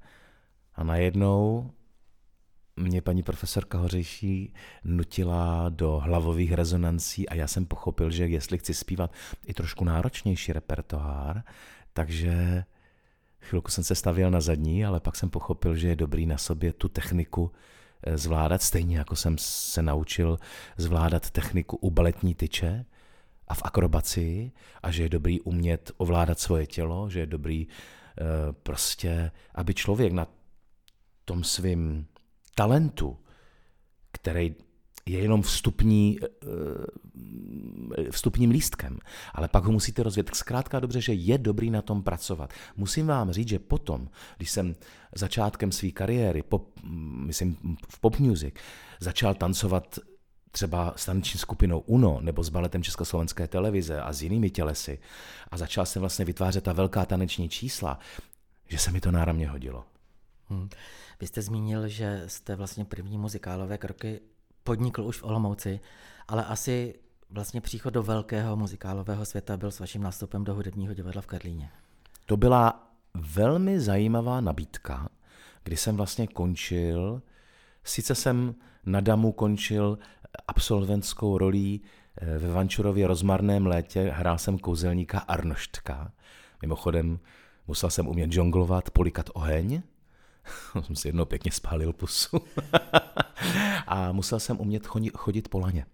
A 0.74 0.84
najednou 0.84 1.70
mě 2.76 3.02
paní 3.02 3.22
profesorka 3.22 3.78
Hořejší 3.78 4.54
nutila 4.84 5.68
do 5.68 6.00
hlavových 6.04 6.52
rezonancí 6.52 7.28
a 7.28 7.34
já 7.34 7.46
jsem 7.46 7.66
pochopil, 7.66 8.10
že 8.10 8.26
jestli 8.26 8.58
chci 8.58 8.74
zpívat 8.74 9.12
i 9.46 9.54
trošku 9.54 9.84
náročnější 9.84 10.52
repertoár, 10.52 11.42
takže 11.92 12.64
chvilku 13.40 13.70
jsem 13.70 13.84
se 13.84 13.94
stavěl 13.94 14.30
na 14.30 14.40
zadní, 14.40 14.84
ale 14.84 15.00
pak 15.00 15.16
jsem 15.16 15.30
pochopil, 15.30 15.76
že 15.76 15.88
je 15.88 15.96
dobrý 15.96 16.26
na 16.26 16.38
sobě 16.38 16.72
tu 16.72 16.88
techniku 16.88 17.52
zvládat, 18.14 18.62
stejně 18.62 18.98
jako 18.98 19.16
jsem 19.16 19.38
se 19.38 19.82
naučil 19.82 20.38
zvládat 20.76 21.30
techniku 21.30 21.76
u 21.76 21.90
baletní 21.90 22.34
tyče 22.34 22.84
a 23.48 23.54
v 23.54 23.62
akrobaci 23.64 24.52
a 24.82 24.90
že 24.90 25.02
je 25.02 25.08
dobrý 25.08 25.40
umět 25.40 25.92
ovládat 25.96 26.40
svoje 26.40 26.66
tělo, 26.66 27.10
že 27.10 27.20
je 27.20 27.26
dobrý 27.26 27.66
eh, 27.66 28.24
prostě, 28.52 29.30
aby 29.54 29.74
člověk 29.74 30.12
na 30.12 30.26
tom 31.24 31.44
svým 31.44 32.06
talentu, 32.54 33.18
který 34.12 34.54
je 35.06 35.18
jenom 35.18 35.42
vstupní, 35.42 36.18
eh, 36.22 38.10
vstupním 38.10 38.50
lístkem, 38.50 38.98
ale 39.34 39.48
pak 39.48 39.64
ho 39.64 39.72
musíte 39.72 40.02
rozvět. 40.02 40.30
Zkrátka 40.34 40.80
dobře, 40.80 41.00
že 41.00 41.12
je 41.12 41.38
dobrý 41.38 41.70
na 41.70 41.82
tom 41.82 42.02
pracovat. 42.02 42.52
Musím 42.76 43.06
vám 43.06 43.32
říct, 43.32 43.48
že 43.48 43.58
potom, 43.58 44.08
když 44.36 44.50
jsem 44.50 44.74
začátkem 45.14 45.72
své 45.72 45.90
kariéry, 45.90 46.42
pop, 46.42 46.80
myslím 47.26 47.56
v 47.88 48.00
pop 48.00 48.18
music, 48.18 48.54
začal 49.00 49.34
tancovat 49.34 49.98
třeba 50.50 50.92
s 50.96 51.04
tanční 51.04 51.40
skupinou 51.40 51.80
UNO 51.80 52.20
nebo 52.20 52.42
s 52.42 52.48
baletem 52.48 52.82
Československé 52.82 53.48
televize 53.48 54.00
a 54.00 54.12
s 54.12 54.22
jinými 54.22 54.50
tělesy 54.50 54.98
a 55.50 55.56
začal 55.56 55.86
jsem 55.86 56.00
vlastně 56.00 56.24
vytvářet 56.24 56.64
ta 56.64 56.72
velká 56.72 57.06
taneční 57.06 57.48
čísla, 57.48 57.98
že 58.68 58.78
se 58.78 58.90
mi 58.90 59.00
to 59.00 59.10
náramně 59.10 59.48
hodilo. 59.48 59.84
Hmm. 60.48 60.68
Vy 61.20 61.26
jste 61.26 61.42
zmínil, 61.42 61.88
že 61.88 62.24
jste 62.26 62.56
vlastně 62.56 62.84
první 62.84 63.18
muzikálové 63.18 63.78
kroky 63.78 64.20
podnikl 64.64 65.02
už 65.02 65.18
v 65.18 65.24
Olomouci, 65.24 65.80
ale 66.28 66.44
asi 66.44 66.94
vlastně 67.30 67.60
příchod 67.60 67.94
do 67.94 68.02
velkého 68.02 68.56
muzikálového 68.56 69.24
světa 69.24 69.56
byl 69.56 69.70
s 69.70 69.80
vaším 69.80 70.02
nástupem 70.02 70.44
do 70.44 70.54
hudebního 70.54 70.94
divadla 70.94 71.22
v 71.22 71.26
Karlíně. 71.26 71.70
To 72.26 72.36
byla 72.36 72.88
velmi 73.14 73.80
zajímavá 73.80 74.40
nabídka, 74.40 75.08
kdy 75.64 75.76
jsem 75.76 75.96
vlastně 75.96 76.26
končil, 76.26 77.22
sice 77.84 78.14
jsem 78.14 78.54
na 78.86 79.00
Damu 79.00 79.32
končil 79.32 79.98
absolventskou 80.48 81.38
rolí 81.38 81.80
eh, 82.16 82.38
ve 82.38 82.48
Vančurově 82.48 83.06
rozmarném 83.06 83.66
létě, 83.66 84.12
hrál 84.14 84.38
jsem 84.38 84.58
kouzelníka 84.58 85.18
Arnoštka. 85.18 86.12
Mimochodem 86.62 87.18
musel 87.66 87.90
jsem 87.90 88.08
umět 88.08 88.32
žonglovat, 88.32 88.90
polikat 88.90 89.30
oheň, 89.34 89.82
jsem 90.82 90.96
si 90.96 91.08
jednou 91.08 91.24
pěkně 91.24 91.52
spálil 91.52 91.92
pusu. 91.92 92.38
musel 94.14 94.40
jsem 94.40 94.60
umět 94.60 94.86
chodit, 94.86 95.16
chodit 95.16 95.48
po 95.48 95.58
laně. 95.58 95.86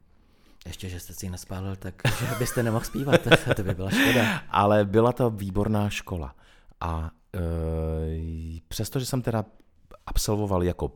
Ještě, 0.67 0.89
že 0.89 1.01
jste 1.01 1.15
si 1.15 1.27
ji 1.27 1.31
nespálil, 1.31 1.77
tak 1.77 1.95
že 2.19 2.27
byste 2.39 2.63
nemohl 2.63 2.85
zpívat, 2.85 3.21
to 3.57 3.63
by 3.63 3.75
byla 3.75 3.91
škoda. 3.91 4.43
Ale 4.51 4.85
byla 4.85 5.13
to 5.13 5.31
výborná 5.31 5.91
škola. 5.91 6.35
A 6.81 7.11
e, 7.35 7.41
přestože 8.69 9.07
jsem 9.07 9.23
teda 9.23 9.45
absolvoval 10.07 10.63
jako 10.63 10.93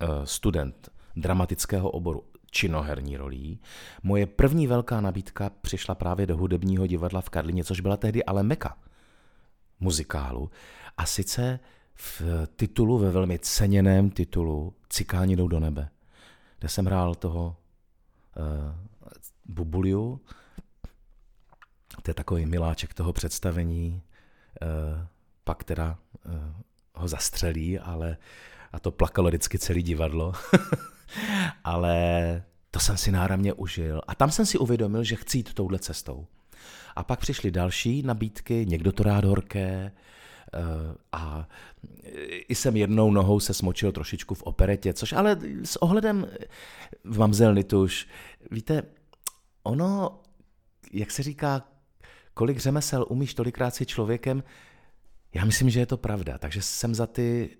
e, 0.00 0.26
student 0.26 0.88
dramatického 1.16 1.90
oboru 1.90 2.24
činoherní 2.50 3.16
rolí, 3.16 3.60
moje 4.02 4.26
první 4.26 4.66
velká 4.66 5.00
nabídka 5.00 5.50
přišla 5.60 5.94
právě 5.94 6.26
do 6.26 6.36
hudebního 6.36 6.86
divadla 6.86 7.20
v 7.20 7.30
Karlině, 7.30 7.64
což 7.64 7.80
byla 7.80 7.96
tehdy 7.96 8.24
ale 8.24 8.42
meka 8.42 8.76
muzikálu. 9.80 10.50
A 10.96 11.06
sice 11.06 11.60
v 11.94 12.22
titulu, 12.56 12.98
ve 12.98 13.10
velmi 13.10 13.38
ceněném 13.38 14.10
titulu 14.10 14.74
Cikáni 14.88 15.36
jdou 15.36 15.48
do 15.48 15.60
nebe, 15.60 15.88
kde 16.64 16.68
jsem 16.68 16.86
hrál 16.86 17.14
toho 17.14 17.56
uh, 18.36 18.44
Bubuliu, 19.44 20.20
to 22.02 22.10
je 22.10 22.14
takový 22.14 22.46
miláček 22.46 22.94
toho 22.94 23.12
představení, 23.12 24.02
uh, 24.62 25.06
pak 25.44 25.64
teda 25.64 25.98
uh, 26.26 26.32
ho 26.94 27.08
zastřelí, 27.08 27.78
ale 27.78 28.16
a 28.72 28.78
to 28.78 28.90
plakalo 28.90 29.28
vždycky 29.28 29.58
celé 29.58 29.82
divadlo, 29.82 30.32
ale 31.64 32.42
to 32.70 32.80
jsem 32.80 32.96
si 32.96 33.12
náramně 33.12 33.52
užil. 33.52 34.02
A 34.06 34.14
tam 34.14 34.30
jsem 34.30 34.46
si 34.46 34.58
uvědomil, 34.58 35.04
že 35.04 35.16
chci 35.16 35.38
jít 35.38 35.54
touhle 35.54 35.78
cestou. 35.78 36.26
A 36.96 37.04
pak 37.04 37.20
přišly 37.20 37.50
další 37.50 38.02
nabídky, 38.02 38.66
někdo 38.68 38.92
to 38.92 39.02
rád 39.02 39.24
horké, 39.24 39.92
a 41.12 41.48
jsem 42.48 42.76
jednou 42.76 43.10
nohou 43.10 43.40
se 43.40 43.54
smočil 43.54 43.92
trošičku 43.92 44.34
v 44.34 44.42
operetě, 44.42 44.92
což 44.94 45.12
ale 45.12 45.38
s 45.64 45.82
ohledem 45.82 46.26
v 47.04 47.18
Mamzel 47.18 47.54
Nituš, 47.54 48.08
víte, 48.50 48.82
ono, 49.62 50.20
jak 50.92 51.10
se 51.10 51.22
říká, 51.22 51.62
kolik 52.34 52.58
řemesel 52.58 53.06
umíš, 53.08 53.34
tolikrát 53.34 53.74
si 53.74 53.86
člověkem, 53.86 54.42
já 55.34 55.44
myslím, 55.44 55.70
že 55.70 55.80
je 55.80 55.86
to 55.86 55.96
pravda, 55.96 56.38
takže 56.38 56.62
jsem 56.62 56.94
za 56.94 57.06
ty 57.06 57.56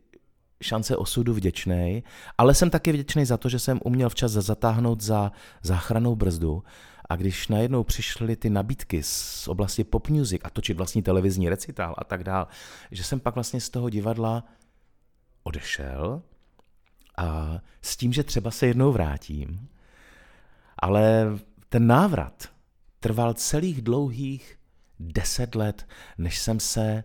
šance 0.63 0.97
osudu 0.97 1.35
vděčný, 1.35 2.05
ale 2.39 2.55
jsem 2.55 2.71
taky 2.71 2.93
vděčný 2.93 3.25
za 3.25 3.37
to, 3.37 3.49
že 3.49 3.59
jsem 3.59 3.81
uměl 3.85 4.09
včas 4.09 4.33
zatáhnout 4.33 5.01
za 5.01 5.33
záchranou 5.63 6.17
brzdu 6.17 6.63
a 7.15 7.17
když 7.17 7.49
najednou 7.49 7.85
přišly 7.85 8.37
ty 8.37 8.51
nabídky 8.51 9.03
z 9.03 9.49
oblasti 9.49 9.85
pop 9.85 10.09
music 10.09 10.41
a 10.45 10.51
točit 10.51 10.77
vlastní 10.77 11.03
televizní 11.03 11.49
recitál 11.49 11.95
a 11.99 12.05
tak 12.05 12.25
dál, 12.25 12.47
že 12.91 13.05
jsem 13.05 13.21
pak 13.21 13.35
vlastně 13.35 13.61
z 13.61 13.71
toho 13.71 13.91
divadla 13.91 14.45
odešel 15.43 16.23
a 17.17 17.59
s 17.83 17.97
tím, 17.97 18.13
že 18.13 18.23
třeba 18.23 18.51
se 18.51 18.67
jednou 18.67 18.93
vrátím, 18.93 19.69
ale 20.79 21.27
ten 21.69 21.87
návrat 21.87 22.49
trval 23.01 23.35
celých 23.35 23.83
dlouhých 23.83 24.59
deset 25.01 25.55
let, 25.55 25.89
než 26.19 26.39
jsem 26.39 26.61
se 26.61 27.05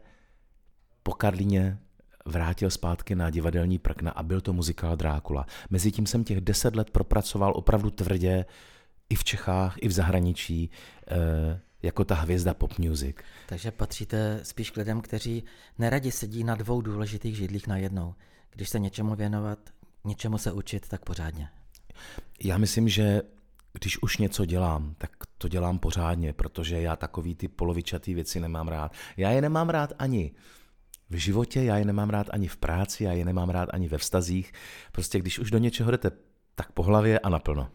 po 1.04 1.13
Karlíně 1.13 1.78
vrátil 2.25 2.70
zpátky 2.70 3.16
na 3.16 3.30
divadelní 3.30 3.80
prkna 3.80 4.12
a 4.12 4.24
byl 4.24 4.42
to 4.42 4.54
muzikál 4.54 4.96
Drákula. 4.96 5.46
Mezitím 5.70 6.06
jsem 6.06 6.24
těch 6.24 6.42
deset 6.42 6.75
let 6.75 6.89
propracoval 6.89 7.54
opravdu 7.56 7.89
tvrdě, 7.89 8.46
i 9.10 9.16
v 9.16 9.24
Čechách, 9.24 9.75
i 9.82 9.88
v 9.88 9.92
zahraničí, 9.92 10.70
jako 11.82 12.06
ta 12.06 12.16
hvězda 12.16 12.54
pop 12.54 12.80
music. 12.80 13.16
Takže 13.48 13.72
patříte 13.72 14.39
spíš 14.44 14.72
k 14.72 14.78
lidem, 14.78 15.01
kteří 15.01 15.44
neradi 15.78 16.12
sedí 16.12 16.44
na 16.44 16.56
dvou 16.56 16.82
důležitých 16.82 17.36
židlích 17.36 17.68
najednou. 17.68 18.16
Když 18.50 18.70
se 18.70 18.80
něčemu 18.80 19.16
věnovat, 19.16 19.60
něčemu 20.06 20.38
se 20.38 20.51
učit, 20.51 20.88
tak 20.88 21.06
pořádně. 21.06 21.50
Já 22.44 22.58
myslím, 22.58 22.89
že 22.89 23.22
když 23.74 24.01
už 24.01 24.18
něco 24.18 24.46
dělám, 24.46 24.96
tak 24.98 25.12
to 25.38 25.48
dělám 25.48 25.80
pořádně, 25.80 26.34
protože 26.34 26.82
já 26.82 26.96
takový 26.96 27.36
ty 27.36 27.48
polovičatý 27.48 28.13
věci 28.13 28.39
nemám 28.39 28.68
rád. 28.68 28.94
Já 29.18 29.32
je 29.32 29.42
nemám 29.42 29.70
rád 29.70 29.94
ani 30.00 30.32
v 31.10 31.16
životě, 31.16 31.63
já 31.63 31.78
je 31.78 31.86
nemám 31.86 32.10
rád 32.10 32.28
ani 32.30 32.48
v 32.48 32.58
práci, 32.58 33.04
já 33.04 33.12
je 33.12 33.25
nemám 33.25 33.50
rád 33.50 33.70
ani 33.74 33.88
ve 33.88 33.98
vztazích. 33.98 34.51
Prostě 34.92 35.20
když 35.20 35.39
už 35.39 35.51
do 35.51 35.58
něčeho 35.58 35.92
jdete, 35.92 36.12
tak 36.60 36.72
po 36.72 36.84
hlavě 36.84 37.20
a 37.20 37.30
naplno. 37.30 37.68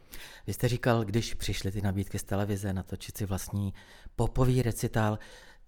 Vy 0.46 0.52
jste 0.52 0.68
říkal, 0.68 1.04
když 1.04 1.34
přišly 1.34 1.72
ty 1.72 1.82
nabídky 1.82 2.18
z 2.18 2.22
televize 2.22 2.72
natočit 2.72 3.16
si 3.16 3.26
vlastní 3.26 3.74
popový 4.16 4.62
recitál, 4.62 5.18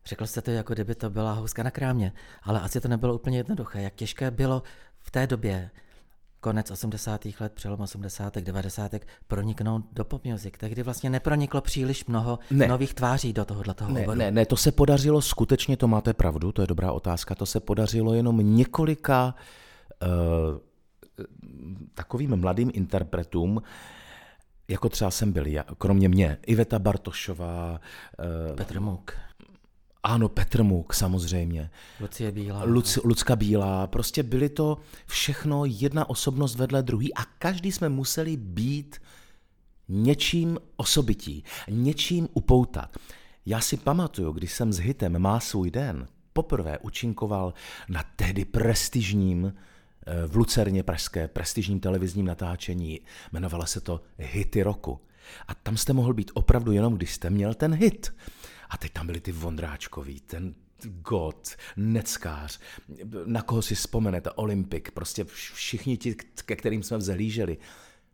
řekl 0.06 0.26
jste 0.26 0.42
to, 0.42 0.50
jako 0.50 0.73
kdyby 0.75 0.94
to 0.94 1.11
byla 1.11 1.32
houska 1.32 1.62
na 1.62 1.70
krámě, 1.70 2.12
ale 2.42 2.61
asi 2.61 2.80
to 2.80 2.88
nebylo 2.88 3.14
úplně 3.14 3.38
jednoduché. 3.38 3.82
Jak 3.82 3.94
těžké 3.94 4.30
bylo 4.30 4.62
v 5.00 5.11
té 5.11 5.26
době, 5.26 5.70
konec 6.40 6.70
80. 6.70 7.20
let, 7.40 7.52
přelom 7.52 7.80
80. 7.80 8.37
90. 8.37 8.92
proniknout 9.28 9.85
do 9.92 10.04
pop 10.04 10.25
music. 10.25 10.54
Tehdy 10.58 10.82
vlastně 10.82 11.11
neproniklo 11.11 11.61
příliš 11.61 12.06
mnoho 12.06 12.38
Ne. 12.50 12.66
nových 12.68 12.94
tváří 12.94 13.32
do 13.32 13.44
tohohle 13.44 13.75
toho 13.75 13.92
Ne, 13.92 14.00
oboru. 14.02 14.18
ne, 14.18 14.30
ne, 14.30 14.46
to 14.46 14.56
se 14.56 14.73
podařilo 14.73 15.23
skutečně, 15.23 15.76
to 15.76 15.88
máte 15.88 16.12
pravdu, 16.14 16.52
to 16.52 16.61
je 16.62 16.66
dobrá 16.66 16.92
otázka, 16.92 17.35
to 17.35 17.46
se 17.46 17.61
podařilo 17.61 18.14
jenom 18.14 18.56
několika 18.56 19.35
uh, 20.02 20.08
takovým 21.94 22.37
mladým 22.37 22.70
interpretům, 22.75 23.62
jako 24.68 24.88
třeba 24.88 25.11
jsem 25.11 25.32
byl 25.32 25.46
já, 25.46 25.64
kromě 25.78 26.08
mě, 26.08 26.38
Iveta 26.46 26.78
Bartošová, 26.78 27.80
uh, 28.50 28.56
Petr 28.56 28.80
Muk, 28.80 29.12
ano, 30.02 30.28
Petr 30.28 30.62
Muk 30.62 30.94
samozřejmě, 30.94 31.70
Lucie 32.00 32.32
Bílá. 32.32 32.64
Luc, 32.64 32.99
Lucka 33.04 33.37
Bílá, 33.37 33.87
prostě 33.87 34.23
byly 34.23 34.49
to 34.49 34.78
všechno 35.06 35.64
jedna 35.64 36.11
osobnost 36.11 36.56
vedle 36.56 36.82
druhý 36.82 37.14
a 37.14 37.25
každý 37.38 37.73
jsme 37.73 37.88
museli 37.88 38.37
být 38.37 38.96
něčím 39.88 40.58
osobití, 40.76 41.44
něčím 41.68 42.28
upoutat. 42.35 42.96
Já 43.46 43.61
si 43.61 43.76
pamatuju, 43.76 44.32
když 44.32 44.52
jsem 44.52 44.73
s 44.73 44.78
hitem 44.78 45.18
Má 45.18 45.40
svůj 45.40 45.70
den 45.70 46.06
poprvé 46.32 46.78
účinkoval 46.78 47.54
na 47.88 48.04
tehdy 48.16 48.44
prestižním 48.44 49.46
eh, 49.46 49.75
v 50.26 50.36
Lucerně 50.36 50.82
pražské 50.82 51.28
prestižním 51.28 51.80
televizním 51.80 52.26
natáčení. 52.26 53.00
Jmenovalo 53.32 53.66
se 53.66 53.80
to 53.80 54.00
Hity 54.18 54.62
roku. 54.62 55.00
A 55.48 55.54
tam 55.54 55.76
jste 55.76 55.92
mohl 55.92 56.14
být 56.14 56.30
opravdu 56.34 56.72
jenom, 56.72 56.94
když 56.94 57.14
jste 57.14 57.30
měl 57.30 57.54
ten 57.54 57.75
hit. 57.75 58.14
A 58.70 58.76
teď 58.76 58.92
tam 58.92 59.06
byli 59.06 59.20
ty 59.20 59.32
Vondráčkoví, 59.32 60.20
ten 60.20 60.54
God, 60.84 61.56
Neckář, 61.76 62.60
na 63.25 63.42
koho 63.42 63.62
si 63.62 63.75
vzpomenete, 63.75 64.30
Olympik, 64.30 64.90
prostě 64.90 65.25
vš- 65.25 65.54
všichni 65.54 65.96
ti, 65.96 66.14
ke 66.44 66.56
kterým 66.56 66.82
jsme 66.82 66.96
vzhlíželi. 66.96 67.58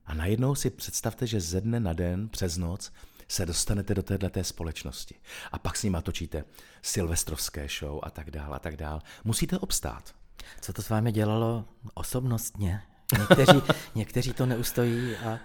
A 0.06 0.14
najednou 0.14 0.54
si 0.54 0.70
představte, 0.70 1.26
že 1.26 1.40
ze 1.40 1.60
dne 1.60 1.80
na 1.80 1.92
den, 1.92 2.28
přes 2.28 2.56
noc, 2.56 2.92
se 3.28 3.46
dostanete 3.46 3.94
do 3.94 4.02
této 4.02 4.44
společnosti. 4.44 5.14
A 5.52 5.58
pak 5.58 5.76
s 5.76 5.82
nima 5.82 6.00
točíte 6.02 6.44
silvestrovské 6.82 7.66
show 7.78 8.00
a 8.02 8.10
tak 8.10 8.30
dál 8.30 8.54
a 8.54 8.58
tak 8.58 8.76
dál. 8.76 9.00
Musíte 9.24 9.58
obstát. 9.58 10.14
Co 10.60 10.72
to 10.72 10.82
s 10.82 10.88
vámi 10.88 11.12
dělalo 11.12 11.64
osobnostně? 11.94 12.82
Někteří, 13.18 13.62
někteří 13.94 14.32
to 14.32 14.46
neustojí 14.46 15.16
a 15.16 15.32
eh, 15.32 15.38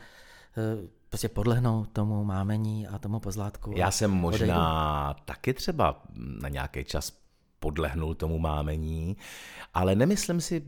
prostě 1.09 1.29
podlehnou 1.29 1.85
tomu 1.85 2.23
mámení 2.23 2.87
a 2.87 2.99
tomu 2.99 3.19
pozlátku. 3.19 3.73
Já 3.75 3.91
jsem 3.91 4.11
možná 4.11 5.13
taky 5.25 5.53
třeba 5.53 6.01
na 6.15 6.49
nějaký 6.49 6.83
čas 6.83 7.13
podlehnul 7.59 8.15
tomu 8.15 8.39
mámení, 8.39 9.17
ale 9.73 9.95
nemyslím 9.95 10.41
si, 10.41 10.63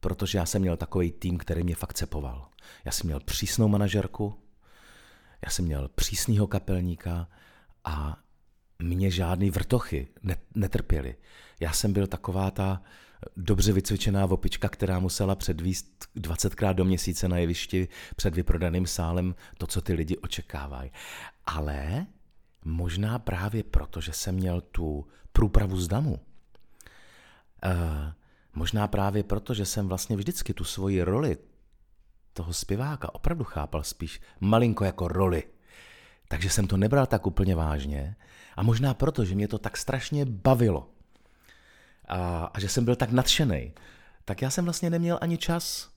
protože 0.00 0.38
já 0.38 0.46
jsem 0.46 0.62
měl 0.62 0.76
takový 0.76 1.12
tým, 1.12 1.38
který 1.38 1.62
mě 1.62 1.74
fakt 1.74 1.94
cepoval. 1.94 2.48
Já 2.84 2.92
jsem 2.92 3.06
měl 3.06 3.20
přísnou 3.20 3.68
manažerku, 3.68 4.34
já 5.44 5.50
jsem 5.50 5.64
měl 5.64 5.88
přísného 5.88 6.46
kapelníka 6.46 7.28
a 7.84 8.16
mě 8.78 9.10
žádný 9.10 9.50
vrtochy 9.50 10.08
ne- 10.22 10.36
netrpěly. 10.54 11.16
Já 11.60 11.72
jsem 11.72 11.92
byl 11.92 12.06
taková 12.06 12.50
ta 12.50 12.82
dobře 13.36 13.72
vycvičená 13.72 14.26
vopička, 14.26 14.68
která 14.68 14.98
musela 14.98 15.34
předvíst 15.34 15.86
20krát 16.16 16.74
do 16.74 16.84
měsíce 16.84 17.28
na 17.28 17.38
jevišti 17.38 17.88
před 18.16 18.34
vyprodaným 18.34 18.86
sálem 18.86 19.34
to, 19.58 19.66
co 19.66 19.80
ty 19.80 19.92
lidi 19.92 20.16
očekávají. 20.16 20.90
Ale 21.46 22.06
možná 22.64 23.18
právě 23.18 23.62
proto, 23.62 24.00
že 24.00 24.12
jsem 24.12 24.34
měl 24.34 24.60
tu 24.60 25.06
průpravu 25.32 25.76
z 25.76 25.88
damu, 25.88 26.20
Eh, 27.62 28.12
možná 28.54 28.88
právě 28.88 29.22
proto, 29.22 29.54
že 29.54 29.66
jsem 29.66 29.88
vlastně 29.88 30.16
vždycky 30.16 30.54
tu 30.54 30.64
svoji 30.64 31.02
roli 31.02 31.38
toho 32.32 32.52
zpěváka 32.52 33.14
opravdu 33.14 33.44
chápal 33.44 33.82
spíš 33.82 34.20
malinko 34.40 34.84
jako 34.84 35.08
roli. 35.08 35.42
Takže 36.28 36.50
jsem 36.50 36.66
to 36.66 36.76
nebral 36.76 37.06
tak 37.06 37.26
úplně 37.26 37.54
vážně 37.54 38.16
a 38.56 38.62
možná 38.62 38.94
proto, 38.94 39.24
že 39.24 39.34
mě 39.34 39.48
to 39.48 39.58
tak 39.58 39.76
strašně 39.76 40.24
bavilo 40.24 40.90
a, 42.08 42.50
a 42.54 42.60
že 42.60 42.68
jsem 42.68 42.84
byl 42.84 42.96
tak 42.96 43.10
nadšený, 43.10 43.72
tak 44.24 44.42
já 44.42 44.50
jsem 44.50 44.64
vlastně 44.64 44.90
neměl 44.90 45.18
ani 45.20 45.38
čas 45.38 45.90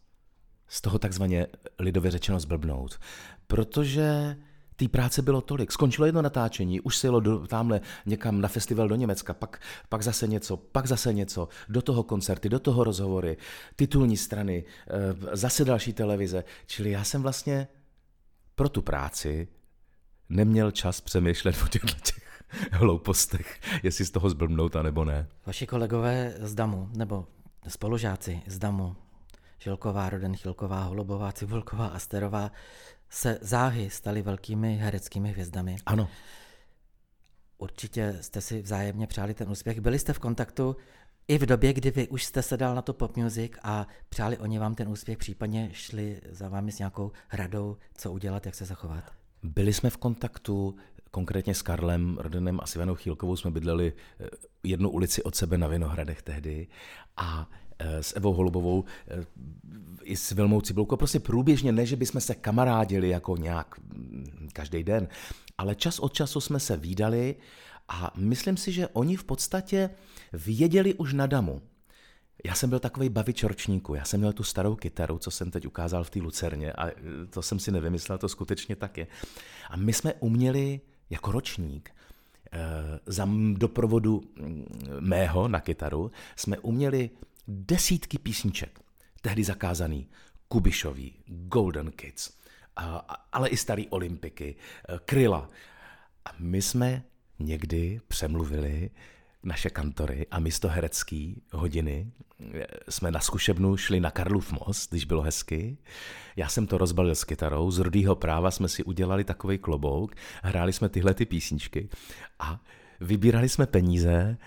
z 0.67 0.81
toho 0.81 0.99
takzvaně 0.99 1.47
lidově 1.79 2.11
řečeno 2.11 2.39
zblbnout, 2.39 2.99
protože 3.47 4.35
té 4.75 4.87
práce 4.87 5.21
bylo 5.21 5.41
tolik. 5.41 5.71
Skončilo 5.71 6.05
jedno 6.05 6.21
natáčení, 6.21 6.81
už 6.81 6.97
se 6.97 7.07
jelo 7.07 7.19
do, 7.19 7.47
tamhle 7.47 7.81
někam 8.05 8.41
na 8.41 8.47
festival 8.47 8.87
do 8.87 8.95
Německa, 8.95 9.33
pak, 9.33 9.61
pak 9.89 10.03
zase 10.03 10.27
něco, 10.27 10.57
pak 10.57 10.87
zase 10.87 11.13
něco, 11.13 11.47
do 11.69 11.81
toho 11.81 12.03
koncerty, 12.03 12.49
do 12.49 12.59
toho 12.59 12.83
rozhovory, 12.83 13.37
titulní 13.75 14.17
strany, 14.17 14.63
eh, 14.87 15.37
zase 15.37 15.65
další 15.65 15.93
televize. 15.93 16.43
Čili 16.65 16.91
já 16.91 17.03
jsem 17.03 17.21
vlastně 17.21 17.67
pro 18.55 18.69
tu 18.69 18.81
práci 18.81 19.47
neměl 20.29 20.71
čas 20.71 21.01
přemýšlet 21.01 21.55
o 21.63 21.67
těchto 21.67 21.93
těch 22.03 22.34
hloupostech, 22.71 23.59
jestli 23.83 24.05
z 24.05 24.11
toho 24.11 24.29
zblbnout, 24.29 24.75
nebo 24.81 25.05
ne. 25.05 25.27
Vaši 25.45 25.67
kolegové 25.67 26.33
z 26.39 26.55
DAMu, 26.55 26.89
nebo 26.97 27.27
spolužáci 27.67 28.41
z 28.47 28.59
DAMu, 28.59 28.95
Šilková, 29.59 30.09
Roden, 30.09 30.35
Chilková, 30.35 30.83
Holubová, 30.83 31.31
Cibulková, 31.31 31.87
Asterová, 31.87 32.51
se 33.09 33.39
záhy 33.41 33.89
stali 33.89 34.21
velkými 34.21 34.75
hereckými 34.75 35.31
hvězdami. 35.31 35.75
Ano, 35.85 36.09
Určitě 37.57 38.17
jste 38.21 38.41
si 38.41 38.61
vzájemně 38.61 39.07
přáli 39.07 39.33
ten 39.33 39.49
úspěch. 39.49 39.79
Byli 39.79 39.99
jste 39.99 40.13
v 40.13 40.19
kontaktu 40.19 40.75
i 41.27 41.37
v 41.37 41.45
době, 41.45 41.73
kdy 41.73 41.91
vy 41.91 42.07
už 42.07 42.25
jste 42.25 42.41
se 42.41 42.57
dal 42.57 42.75
na 42.75 42.81
to 42.81 42.93
pop 42.93 43.17
music 43.17 43.51
a 43.63 43.87
přáli 44.09 44.37
oni 44.37 44.59
vám 44.59 44.75
ten 44.75 44.89
úspěch, 44.89 45.17
případně 45.17 45.69
šli 45.73 46.21
za 46.29 46.49
vámi 46.49 46.71
s 46.71 46.79
nějakou 46.79 47.11
radou, 47.33 47.77
co 47.97 48.11
udělat, 48.11 48.45
jak 48.45 48.55
se 48.55 48.65
zachovat. 48.65 49.11
Byli 49.43 49.73
jsme 49.73 49.89
v 49.89 49.97
kontaktu, 49.97 50.75
konkrétně 51.15 51.55
s 51.55 51.61
Karlem 51.61 52.17
Rodenem 52.19 52.59
a 52.63 52.67
s 52.67 52.75
Ivanou 52.75 52.95
Chýlkovou 52.95 53.35
jsme 53.35 53.51
bydleli 53.51 53.93
eh, 53.93 54.27
jednu 54.63 54.89
ulici 54.89 55.23
od 55.23 55.35
sebe 55.35 55.57
na 55.57 55.67
Vinohradech 55.67 56.21
tehdy 56.21 56.67
a 57.17 57.49
eh, 57.79 58.03
s 58.03 58.15
Evou 58.15 58.33
Holubovou 58.33 58.83
eh, 59.07 59.25
i 60.03 60.15
s 60.15 60.31
Vilmou 60.31 60.61
Cibulkou, 60.61 60.95
prostě 60.95 61.19
průběžně, 61.19 61.71
ne, 61.71 61.85
že 61.85 61.95
bychom 61.95 62.21
se 62.21 62.35
kamarádili 62.35 63.09
jako 63.09 63.37
nějak 63.37 63.79
mm, 63.79 64.49
každý 64.53 64.83
den, 64.83 65.07
ale 65.57 65.75
čas 65.75 65.99
od 65.99 66.13
času 66.13 66.41
jsme 66.41 66.59
se 66.59 66.77
výdali 66.77 67.35
a 67.87 68.11
myslím 68.15 68.57
si, 68.57 68.71
že 68.71 68.87
oni 68.87 69.15
v 69.15 69.23
podstatě 69.23 69.89
věděli 70.33 70.93
už 70.93 71.13
na 71.13 71.27
damu, 71.27 71.61
já 72.45 72.55
jsem 72.55 72.69
byl 72.69 72.79
takový 72.79 73.09
bavič 73.09 73.43
ročníku. 73.43 73.95
Já 73.95 74.05
jsem 74.05 74.19
měl 74.19 74.33
tu 74.33 74.43
starou 74.43 74.75
kytaru, 74.75 75.17
co 75.17 75.31
jsem 75.31 75.51
teď 75.51 75.67
ukázal 75.67 76.03
v 76.03 76.09
té 76.09 76.19
Lucerně 76.19 76.73
a 76.73 76.91
to 77.29 77.41
jsem 77.41 77.59
si 77.59 77.71
nevymyslel, 77.71 78.17
to 78.17 78.29
skutečně 78.29 78.75
tak 78.75 78.97
je. 78.97 79.07
A 79.69 79.77
my 79.77 79.93
jsme 79.93 80.13
uměli 80.13 80.81
jako 81.09 81.31
ročník 81.31 81.95
eh, 82.51 82.59
za 83.05 83.27
doprovodu 83.53 84.21
mého 84.99 85.47
na 85.47 85.59
kytaru 85.59 86.11
jsme 86.35 86.59
uměli 86.59 87.09
desítky 87.47 88.17
písniček, 88.17 88.79
tehdy 89.21 89.43
zakázaný, 89.43 90.07
Kubišový, 90.47 91.13
Golden 91.27 91.91
Kids, 91.91 92.31
ale 93.31 93.49
i 93.49 93.57
starý 93.57 93.87
Olympiky, 93.87 94.55
eh, 94.89 94.99
Kryla. 95.05 95.49
A 96.25 96.29
my 96.39 96.61
jsme 96.61 97.03
někdy 97.39 98.01
přemluvili 98.07 98.89
naše 99.45 99.69
kantory 99.69 100.27
a 100.31 100.39
místo 100.39 100.67
herecký 100.67 101.41
hodiny 101.51 102.11
eh, 102.53 102.65
jsme 102.89 103.11
na 103.11 103.19
zkušebnu 103.19 103.77
šli 103.77 103.99
na 103.99 104.11
Karlův 104.11 104.51
most, 104.51 104.89
když 104.89 105.05
bylo 105.05 105.21
hezky. 105.21 105.77
Já 106.35 106.49
jsem 106.49 106.67
to 106.67 106.77
rozbalil 106.77 107.15
s 107.15 107.23
kytarou, 107.23 107.71
z 107.71 107.79
rudýho 107.79 108.15
práva 108.15 108.51
jsme 108.51 108.69
si 108.69 108.83
udělali 108.83 109.23
takový 109.23 109.57
klobouk, 109.57 110.15
hráli 110.43 110.73
jsme 110.73 110.89
tyhle 110.89 111.13
ty 111.13 111.25
písničky 111.25 111.89
a 112.39 112.59
vybírali 112.99 113.49
jsme 113.49 113.65
peníze 113.65 114.37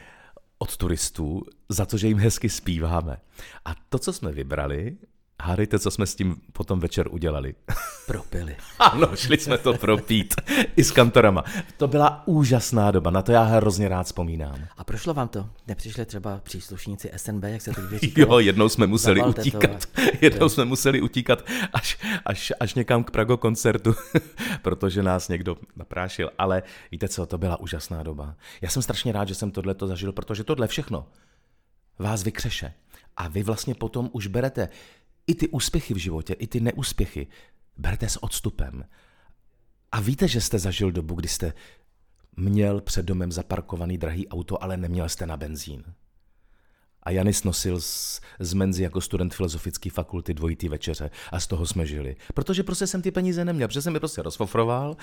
od 0.58 0.76
turistů 0.76 1.42
za 1.68 1.86
to, 1.86 1.96
že 1.96 2.08
jim 2.08 2.18
hezky 2.18 2.48
zpíváme. 2.48 3.16
A 3.64 3.74
to, 3.88 3.98
co 3.98 4.12
jsme 4.12 4.32
vybrali, 4.32 4.96
hádejte, 5.42 5.78
co 5.78 5.90
jsme 5.90 6.06
s 6.06 6.14
tím 6.14 6.36
potom 6.52 6.80
večer 6.80 7.08
udělali. 7.10 7.54
Propili. 8.06 8.56
Ano, 8.78 9.16
šli 9.16 9.38
jsme 9.38 9.58
to 9.58 9.74
propít 9.74 10.34
i 10.76 10.84
s 10.84 10.90
kantorama. 10.90 11.44
To 11.76 11.88
byla 11.88 12.22
úžasná 12.26 12.90
doba, 12.90 13.10
na 13.10 13.22
to 13.22 13.32
já 13.32 13.42
hrozně 13.42 13.88
rád 13.88 14.02
vzpomínám. 14.02 14.58
A 14.76 14.84
prošlo 14.84 15.14
vám 15.14 15.28
to? 15.28 15.48
Nepřišli 15.66 16.06
třeba 16.06 16.40
příslušníci 16.42 17.10
SNB, 17.16 17.44
jak 17.44 17.62
se 17.62 17.72
to 17.72 17.80
říkalo? 17.98 18.32
Jo, 18.32 18.38
jednou 18.38 18.68
jsme 18.68 18.86
museli 18.86 19.20
Zabalte 19.20 19.42
to, 19.42 19.48
utíkat. 19.48 19.86
Jednou 20.20 20.48
jsme 20.48 20.64
museli 20.64 21.00
utíkat 21.00 21.44
až, 21.72 21.98
až, 22.24 22.52
až 22.60 22.74
někam 22.74 23.04
k 23.04 23.10
Prago 23.10 23.36
koncertu, 23.36 23.94
protože 24.62 25.02
nás 25.02 25.28
někdo 25.28 25.56
naprášil. 25.76 26.30
Ale 26.38 26.62
víte 26.92 27.08
co, 27.08 27.26
to 27.26 27.38
byla 27.38 27.60
úžasná 27.60 28.02
doba. 28.02 28.34
Já 28.60 28.70
jsem 28.70 28.82
strašně 28.82 29.12
rád, 29.12 29.28
že 29.28 29.34
jsem 29.34 29.50
tohle 29.50 29.74
to 29.74 29.86
zažil, 29.86 30.12
protože 30.12 30.44
tohle 30.44 30.66
všechno 30.66 31.06
vás 31.98 32.22
vykřeše. 32.22 32.72
A 33.16 33.28
vy 33.28 33.42
vlastně 33.42 33.74
potom 33.74 34.10
už 34.12 34.26
berete 34.26 34.68
i 35.28 35.34
ty 35.34 35.48
úspěchy 35.48 35.94
v 35.94 35.96
životě, 35.96 36.32
i 36.32 36.46
ty 36.46 36.60
neúspěchy, 36.60 37.26
berete 37.76 38.08
s 38.08 38.22
odstupem. 38.22 38.84
A 39.92 40.00
víte, 40.00 40.28
že 40.28 40.40
jste 40.40 40.58
zažil 40.58 40.92
dobu, 40.92 41.14
kdy 41.14 41.28
jste 41.28 41.52
měl 42.36 42.80
před 42.80 43.06
domem 43.06 43.32
zaparkovaný 43.32 43.98
drahý 43.98 44.28
auto, 44.28 44.62
ale 44.62 44.76
neměl 44.76 45.08
jste 45.08 45.26
na 45.26 45.36
benzín. 45.36 45.84
A 47.02 47.10
Janis 47.10 47.44
nosil 47.44 47.80
z, 47.80 48.20
z 48.38 48.54
Menzy 48.54 48.82
jako 48.82 49.00
student 49.00 49.34
filozofické 49.34 49.90
fakulty 49.90 50.34
dvojitý 50.34 50.68
večeře 50.68 51.10
a 51.32 51.40
z 51.40 51.46
toho 51.46 51.66
jsme 51.66 51.86
žili. 51.86 52.16
Protože 52.34 52.62
prostě 52.62 52.86
jsem 52.86 53.02
ty 53.02 53.10
peníze 53.10 53.44
neměl, 53.44 53.68
protože 53.68 53.82
jsem 53.82 53.94
je 53.94 54.00
prostě 54.00 54.22
rozfofroval 54.22 54.96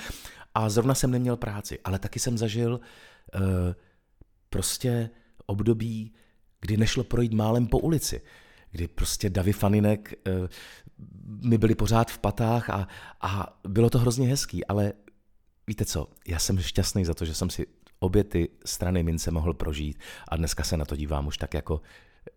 a 0.53 0.69
zrovna 0.69 0.95
jsem 0.95 1.11
neměl 1.11 1.37
práci. 1.37 1.79
Ale 1.83 1.99
taky 1.99 2.19
jsem 2.19 2.37
zažil 2.37 2.73
uh, 2.73 3.41
prostě 4.49 5.09
období, 5.45 6.13
kdy 6.61 6.77
nešlo 6.77 7.03
projít 7.03 7.33
málem 7.33 7.67
po 7.67 7.79
ulici 7.79 8.21
kdy 8.75 8.87
prostě 8.87 9.29
Davy 9.29 9.53
Faninek 9.53 10.13
uh, 10.27 10.47
my 11.27 11.57
byli 11.57 11.75
pořád 11.75 12.11
v 12.11 12.17
patách 12.17 12.69
a, 12.69 12.87
a 13.21 13.59
bylo 13.67 13.89
to 13.89 13.99
hrozně 13.99 14.27
hezký, 14.27 14.65
ale 14.65 14.93
víte 15.67 15.85
co, 15.85 16.07
já 16.27 16.39
jsem 16.39 16.59
šťastný 16.59 17.05
za 17.05 17.13
to, 17.13 17.25
že 17.25 17.33
jsem 17.33 17.49
si 17.49 17.67
obě 17.99 18.23
ty 18.23 18.49
strany 18.65 19.03
mince 19.03 19.31
mohl 19.31 19.53
prožít 19.53 19.99
a 20.27 20.37
dneska 20.37 20.63
se 20.63 20.77
na 20.77 20.85
to 20.85 20.95
dívám 20.95 21.27
už 21.27 21.37
tak 21.37 21.53
jako 21.53 21.81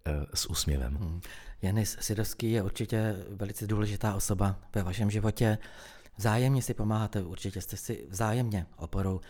e, 0.06 0.26
s 0.34 0.50
úsměvem. 0.50 0.94
Hmm. 0.94 1.20
Janis 1.62 1.96
Sidovský 2.00 2.52
je 2.52 2.62
určitě 2.62 3.16
velice 3.30 3.66
důležitá 3.66 4.14
osoba 4.14 4.60
ve 4.74 4.82
vašem 4.82 5.10
životě. 5.10 5.58
Vzájemně 6.16 6.62
si 6.62 6.74
pomáháte, 6.74 7.22
určitě 7.22 7.60
jste 7.60 7.76
si 7.76 8.06
vzájemně 8.08 8.66
oporou, 8.76 9.20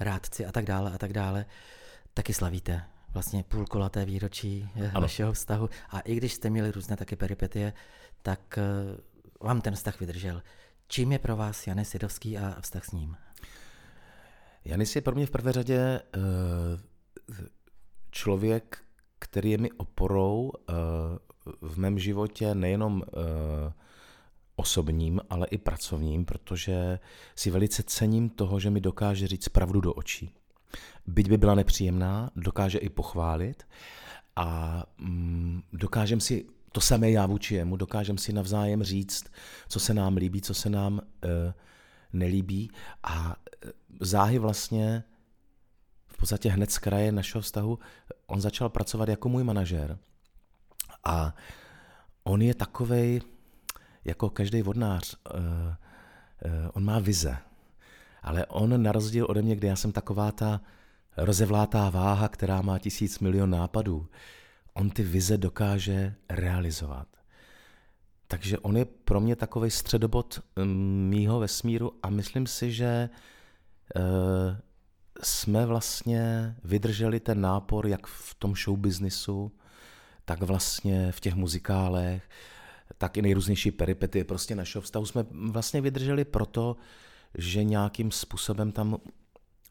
rádci 0.00 0.46
a 0.46 0.52
tak 0.52 0.64
dále 0.64 0.92
a 0.92 0.98
tak 0.98 1.12
dále. 1.12 1.46
Taky 2.14 2.34
slavíte 2.34 2.82
vlastně 3.16 3.44
půlkolaté 3.48 4.04
výročí 4.04 4.68
eh, 4.76 4.90
ano. 4.90 5.00
vašeho 5.00 5.32
vztahu. 5.32 5.68
A 5.90 6.00
i 6.00 6.14
když 6.14 6.32
jste 6.34 6.50
měli 6.50 6.70
různé 6.70 6.96
taky 6.96 7.16
peripetie, 7.16 7.72
tak 8.22 8.58
eh, 8.58 8.62
vám 9.40 9.60
ten 9.60 9.74
vztah 9.74 10.00
vydržel. 10.00 10.42
Čím 10.88 11.12
je 11.12 11.18
pro 11.18 11.36
vás 11.36 11.66
Janis 11.66 11.88
Sidovský 11.88 12.38
a 12.38 12.60
vztah 12.60 12.84
s 12.84 12.92
ním? 12.92 13.16
Janis 14.64 14.96
je 14.96 15.02
pro 15.02 15.14
mě 15.14 15.26
v 15.26 15.30
prvé 15.30 15.52
řadě 15.52 15.78
eh, 15.78 16.00
člověk, 18.10 18.78
který 19.18 19.50
je 19.50 19.58
mi 19.58 19.72
oporou 19.72 20.52
v 21.60 21.78
mém 21.78 21.98
životě 21.98 22.54
nejenom 22.54 23.02
osobním, 24.56 25.20
ale 25.30 25.46
i 25.46 25.58
pracovním, 25.58 26.24
protože 26.24 26.98
si 27.36 27.50
velice 27.50 27.82
cením 27.82 28.28
toho, 28.28 28.60
že 28.60 28.70
mi 28.70 28.80
dokáže 28.80 29.28
říct 29.28 29.48
pravdu 29.48 29.80
do 29.80 29.92
očí. 29.92 30.34
Byť 31.06 31.28
by 31.28 31.38
byla 31.38 31.54
nepříjemná, 31.54 32.30
dokáže 32.36 32.78
i 32.78 32.88
pochválit 32.88 33.62
a 34.36 34.82
mm, 34.98 35.62
dokážem 35.72 36.20
si 36.20 36.46
to 36.72 36.80
samé 36.80 37.10
já 37.10 37.26
vůči 37.26 37.54
jemu, 37.54 37.76
dokážem 37.76 38.18
si 38.18 38.32
navzájem 38.32 38.82
říct, 38.82 39.24
co 39.68 39.80
se 39.80 39.94
nám 39.94 40.16
líbí, 40.16 40.40
co 40.42 40.54
se 40.54 40.70
nám 40.70 40.92
uh, 40.92 41.00
nelíbí 42.12 42.70
a 43.02 43.36
záhy 44.00 44.38
vlastně 44.38 45.04
v 46.06 46.16
podstatě 46.16 46.50
hned 46.50 46.70
z 46.70 46.78
kraje 46.78 47.12
našeho 47.12 47.42
vztahu, 47.42 47.78
on 48.26 48.40
začal 48.40 48.68
pracovat 48.68 49.08
jako 49.08 49.28
můj 49.28 49.44
manažer. 49.44 49.98
A 51.04 51.34
on 52.24 52.42
je 52.42 52.54
takovej, 52.54 53.20
jako 54.04 54.30
každý 54.30 54.62
vodnář, 54.62 55.16
uh, 55.34 55.40
uh, 55.40 56.70
on 56.72 56.84
má 56.84 56.98
vize. 56.98 57.36
Ale 58.26 58.46
on 58.46 58.82
na 58.82 58.92
rozdíl 58.92 59.26
ode 59.28 59.42
mě, 59.42 59.56
kde 59.56 59.68
já 59.68 59.76
jsem 59.76 59.92
taková 59.92 60.32
ta 60.32 60.60
rozevlátá 61.16 61.90
váha, 61.90 62.28
která 62.28 62.62
má 62.62 62.78
tisíc 62.78 63.18
milion 63.18 63.50
nápadů, 63.50 64.06
on 64.74 64.90
ty 64.90 65.02
vize 65.02 65.38
dokáže 65.38 66.14
realizovat. 66.30 67.08
Takže 68.28 68.58
on 68.58 68.76
je 68.76 68.84
pro 68.84 69.20
mě 69.20 69.36
takový 69.36 69.70
středobod 69.70 70.42
mm, 70.56 71.08
mýho 71.08 71.40
vesmíru 71.40 71.92
a 72.02 72.10
myslím 72.10 72.46
si, 72.46 72.72
že 72.72 73.08
Eh, 73.94 74.60
jsme 75.22 75.66
vlastně 75.66 76.54
vydrželi 76.64 77.20
ten 77.20 77.40
nápor 77.40 77.86
jak 77.86 78.06
v 78.06 78.34
tom 78.34 78.54
show 78.56 78.76
businessu, 78.78 79.52
tak 80.24 80.42
vlastně 80.42 81.12
v 81.12 81.20
těch 81.20 81.34
muzikálech, 81.34 82.28
tak 82.98 83.16
i 83.16 83.22
nejrůznější 83.22 83.70
peripety 83.70 84.24
prostě 84.24 84.54
našeho 84.54 84.82
vztahu 84.82 85.06
jsme 85.06 85.24
vlastně 85.30 85.80
vydrželi 85.80 86.24
proto, 86.24 86.76
že 87.38 87.64
nějakým 87.64 88.10
způsobem 88.10 88.72
tam 88.72 88.96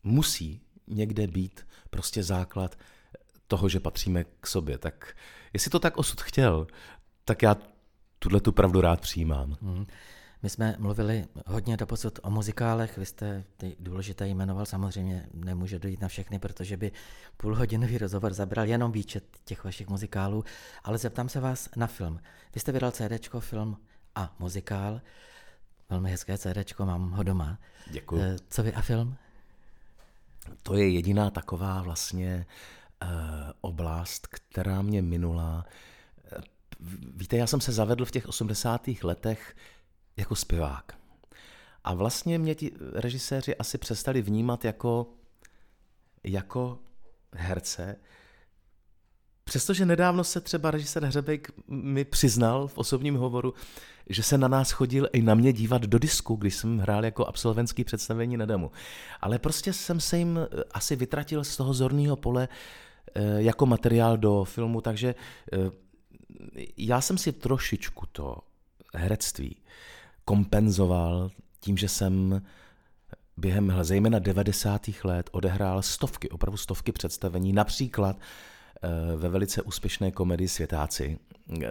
musí 0.03 0.61
někde 0.87 1.27
být 1.27 1.67
prostě 1.89 2.23
základ 2.23 2.75
toho, 3.47 3.69
že 3.69 3.79
patříme 3.79 4.23
k 4.23 4.47
sobě. 4.47 4.77
Tak 4.77 5.15
jestli 5.53 5.71
to 5.71 5.79
tak 5.79 5.97
osud 5.97 6.21
chtěl, 6.21 6.67
tak 7.25 7.41
já 7.41 7.55
tuhle 8.19 8.41
tu 8.41 8.51
pravdu 8.51 8.81
rád 8.81 9.01
přijímám. 9.01 9.57
Mm. 9.61 9.85
My 10.43 10.49
jsme 10.49 10.75
mluvili 10.79 11.25
hodně 11.47 11.77
doposud 11.77 12.19
o 12.23 12.29
muzikálech, 12.29 12.97
vy 12.97 13.05
jste 13.05 13.43
ty 13.57 13.75
důležité 13.79 14.27
jmenoval, 14.27 14.65
samozřejmě 14.65 15.27
nemůže 15.33 15.79
dojít 15.79 16.01
na 16.01 16.07
všechny, 16.07 16.39
protože 16.39 16.77
by 16.77 16.91
půlhodinový 17.37 17.97
rozhovor 17.97 18.33
zabral 18.33 18.65
jenom 18.65 18.91
výčet 18.91 19.23
těch 19.45 19.63
vašich 19.63 19.87
muzikálů, 19.87 20.43
ale 20.83 20.97
zeptám 20.97 21.29
se 21.29 21.39
vás 21.39 21.69
na 21.75 21.87
film. 21.87 22.19
Vy 22.53 22.59
jste 22.59 22.71
vydal 22.71 22.91
CD, 22.91 23.29
film 23.39 23.77
a 24.15 24.35
muzikál, 24.39 25.01
velmi 25.89 26.11
hezké 26.11 26.37
CD, 26.37 26.79
mám 26.79 27.11
ho 27.11 27.23
doma. 27.23 27.59
Děkuji. 27.91 28.21
Eh, 28.21 28.35
co 28.49 28.63
vy 28.63 28.73
a 28.73 28.81
film? 28.81 29.15
To 30.63 30.75
je 30.75 30.89
jediná 30.89 31.29
taková 31.29 31.81
vlastně 31.81 32.45
uh, 33.03 33.09
oblast, 33.61 34.27
která 34.27 34.81
mě 34.81 35.01
minula. 35.01 35.65
Eh, 36.31 36.41
víte, 37.15 37.37
já 37.37 37.47
jsem 37.47 37.61
se 37.61 37.71
zavedl 37.71 38.05
v 38.05 38.11
těch 38.11 38.27
80. 38.27 38.81
letech 39.03 39.55
jako 40.17 40.35
zpěvák. 40.35 40.97
A 41.83 41.93
vlastně 41.93 42.39
mě 42.39 42.55
ti 42.55 42.71
režiséři 42.93 43.55
asi 43.55 43.77
přestali 43.77 44.21
vnímat 44.21 44.65
jako, 44.65 45.07
jako 46.23 46.79
herce, 47.33 47.95
Přestože 49.45 49.85
nedávno 49.85 50.23
se 50.23 50.41
třeba 50.41 50.71
režisér 50.71 51.05
Hřebek 51.05 51.51
mi 51.67 52.05
přiznal 52.05 52.67
v 52.67 52.77
osobním 52.77 53.15
hovoru, 53.15 53.53
že 54.09 54.23
se 54.23 54.37
na 54.37 54.47
nás 54.47 54.71
chodil 54.71 55.09
i 55.13 55.21
na 55.21 55.35
mě 55.35 55.53
dívat 55.53 55.81
do 55.81 55.99
disku, 55.99 56.35
když 56.35 56.55
jsem 56.55 56.77
hrál 56.77 57.05
jako 57.05 57.25
absolventský 57.25 57.83
představení 57.83 58.37
na 58.37 58.45
demo. 58.45 58.71
Ale 59.21 59.39
prostě 59.39 59.73
jsem 59.73 59.99
se 59.99 60.17
jim 60.17 60.39
asi 60.71 60.95
vytratil 60.95 61.43
z 61.43 61.57
toho 61.57 61.73
zorného 61.73 62.15
pole 62.15 62.47
eh, 63.15 63.21
jako 63.37 63.65
materiál 63.65 64.17
do 64.17 64.43
filmu, 64.43 64.81
takže 64.81 65.15
eh, 65.53 65.57
já 66.77 67.01
jsem 67.01 67.17
si 67.17 67.31
trošičku 67.31 68.05
to 68.11 68.37
herectví 68.93 69.55
kompenzoval 70.25 71.31
tím, 71.59 71.77
že 71.77 71.87
jsem 71.87 72.41
během 73.37 73.73
zejména 73.81 74.19
90. 74.19 74.81
let 75.03 75.29
odehrál 75.31 75.81
stovky, 75.81 76.29
opravdu 76.29 76.57
stovky 76.57 76.91
představení, 76.91 77.53
například 77.53 78.17
eh, 78.17 78.54
ve 79.15 79.29
velice 79.29 79.61
úspěšné 79.61 80.11
komedii 80.11 80.47
Světáci, 80.47 81.19
eh, 81.63 81.67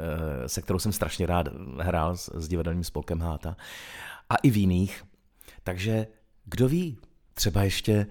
se 0.47 0.63
kterou 0.63 0.79
jsem 0.79 0.93
strašně 0.93 1.27
rád 1.27 1.49
hrál 1.81 2.17
s, 2.17 2.31
s 2.35 2.49
divadelním 2.49 2.85
spolkem 2.85 3.21
Háta, 3.21 3.57
a 4.31 4.37
i 4.37 4.51
v 4.51 4.57
jiných. 4.57 5.05
Takže 5.63 6.07
kdo 6.45 6.69
ví, 6.69 6.99
třeba 7.35 7.63
ještě 7.63 8.07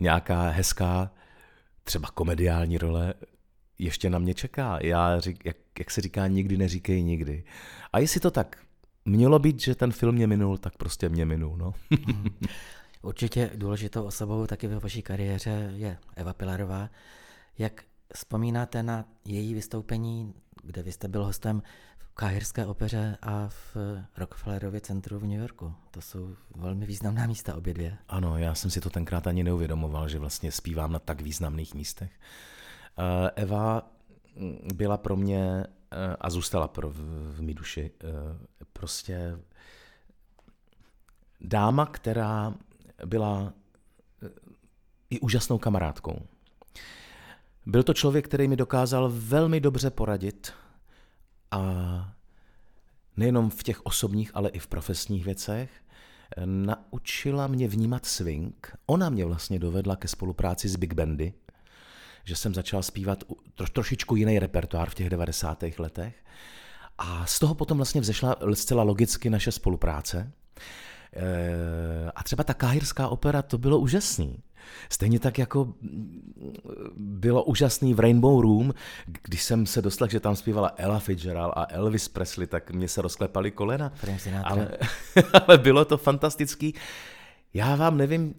nějaká 0.00 0.48
hezká, 0.48 1.10
třeba 1.84 2.08
komediální 2.08 2.78
role 2.78 3.14
ještě 3.78 4.10
na 4.10 4.18
mě 4.18 4.34
čeká. 4.34 4.78
Já, 4.82 5.20
řík, 5.20 5.44
jak, 5.44 5.56
jak 5.78 5.90
se 5.90 6.00
říká, 6.00 6.26
nikdy 6.26 6.56
neříkej 6.56 7.02
nikdy. 7.02 7.44
A 7.92 7.98
jestli 7.98 8.20
to 8.20 8.30
tak 8.30 8.56
mělo 9.04 9.38
být, 9.38 9.60
že 9.60 9.74
ten 9.74 9.92
film 9.92 10.14
mě 10.14 10.26
minul, 10.26 10.58
tak 10.58 10.76
prostě 10.76 11.08
mě 11.08 11.24
minul. 11.24 11.56
No. 11.56 11.74
Určitě 13.02 13.50
důležitou 13.54 14.04
osobou 14.04 14.46
taky 14.46 14.66
ve 14.66 14.78
vaší 14.78 15.02
kariéře 15.02 15.72
je 15.74 15.98
Eva 16.16 16.32
Pilarová. 16.32 16.90
Jak 17.58 17.84
vzpomínáte 18.14 18.82
na 18.82 19.04
její 19.24 19.54
vystoupení, 19.54 20.34
kde 20.62 20.82
vy 20.82 20.92
jste 20.92 21.08
byl 21.08 21.24
hostem 21.24 21.62
v 21.98 22.14
Káhirské 22.14 22.66
opeře 22.66 23.16
a 23.22 23.48
v 23.48 23.76
Rockefellerově 24.16 24.80
centru 24.80 25.18
v 25.18 25.26
New 25.26 25.40
Yorku? 25.40 25.74
To 25.90 26.00
jsou 26.00 26.36
velmi 26.56 26.86
významná 26.86 27.26
místa 27.26 27.54
obě 27.54 27.74
dvě. 27.74 27.98
Ano, 28.08 28.38
já 28.38 28.54
jsem 28.54 28.70
si 28.70 28.80
to 28.80 28.90
tenkrát 28.90 29.26
ani 29.26 29.44
neuvědomoval, 29.44 30.08
že 30.08 30.18
vlastně 30.18 30.52
zpívám 30.52 30.92
na 30.92 30.98
tak 30.98 31.20
významných 31.20 31.74
místech. 31.74 32.12
Eh, 32.98 33.30
Eva 33.30 33.90
byla 34.74 34.96
pro 34.96 35.16
mě 35.16 35.64
Eh, 35.90 36.16
a 36.20 36.30
zůstala 36.30 36.68
pro, 36.68 36.90
v, 36.90 36.96
v 37.36 37.42
mý 37.42 37.54
duši. 37.54 37.90
Eh, 38.04 38.08
prostě 38.72 39.38
dáma, 41.40 41.86
která 41.86 42.54
byla 43.06 43.52
i 45.10 45.20
úžasnou 45.20 45.58
kamarádkou. 45.58 46.26
Byl 47.68 47.82
to 47.82 47.94
člověk, 47.94 48.24
který 48.24 48.48
mi 48.48 48.56
dokázal 48.56 49.10
velmi 49.14 49.60
dobře 49.60 49.90
poradit 49.90 50.52
a 51.50 52.12
nejenom 53.16 53.50
v 53.50 53.62
těch 53.62 53.86
osobních, 53.86 54.30
ale 54.34 54.50
i 54.50 54.58
v 54.58 54.66
profesních 54.66 55.24
věcech. 55.24 55.70
Naučila 56.44 57.46
mě 57.46 57.68
vnímat 57.68 58.06
swing. 58.06 58.76
Ona 58.86 59.08
mě 59.08 59.24
vlastně 59.24 59.58
dovedla 59.58 59.96
ke 59.96 60.08
spolupráci 60.08 60.68
s 60.68 60.76
Big 60.76 60.94
Bandy, 60.94 61.32
že 62.24 62.36
jsem 62.36 62.54
začal 62.54 62.82
zpívat 62.82 63.24
tro, 63.54 63.66
trošičku 63.66 64.16
jiný 64.16 64.38
repertoár 64.38 64.90
v 64.90 64.94
těch 64.94 65.10
90. 65.10 65.64
letech. 65.78 66.24
A 66.98 67.26
z 67.26 67.38
toho 67.38 67.54
potom 67.54 67.78
vlastně 67.78 68.00
vzešla 68.00 68.36
zcela 68.54 68.82
logicky 68.82 69.30
naše 69.30 69.52
spolupráce. 69.52 70.32
Eh, 71.12 72.10
a 72.14 72.22
třeba 72.22 72.44
ta 72.44 72.54
káhirská 72.54 73.08
opera, 73.08 73.42
to 73.42 73.58
bylo 73.58 73.78
úžasný. 73.78 74.42
Stejně 74.90 75.20
tak 75.20 75.38
jako 75.38 75.74
bylo 76.96 77.44
úžasný 77.44 77.94
v 77.94 78.00
Rainbow 78.00 78.40
Room, 78.40 78.74
když 79.22 79.42
jsem 79.42 79.66
se 79.66 79.82
dostal, 79.82 80.08
že 80.08 80.20
tam 80.20 80.36
zpívala 80.36 80.72
Ella 80.76 80.98
Fitzgerald 80.98 81.52
a 81.56 81.66
Elvis 81.70 82.08
Presley, 82.08 82.46
tak 82.46 82.70
mě 82.70 82.88
se 82.88 83.02
rozklepaly 83.02 83.50
kolena. 83.50 83.92
Ale, 84.44 84.70
ale 85.46 85.58
bylo 85.58 85.84
to 85.84 85.98
fantastický. 85.98 86.74
Já 87.54 87.76
vám 87.76 87.96
nevím, 87.96 88.34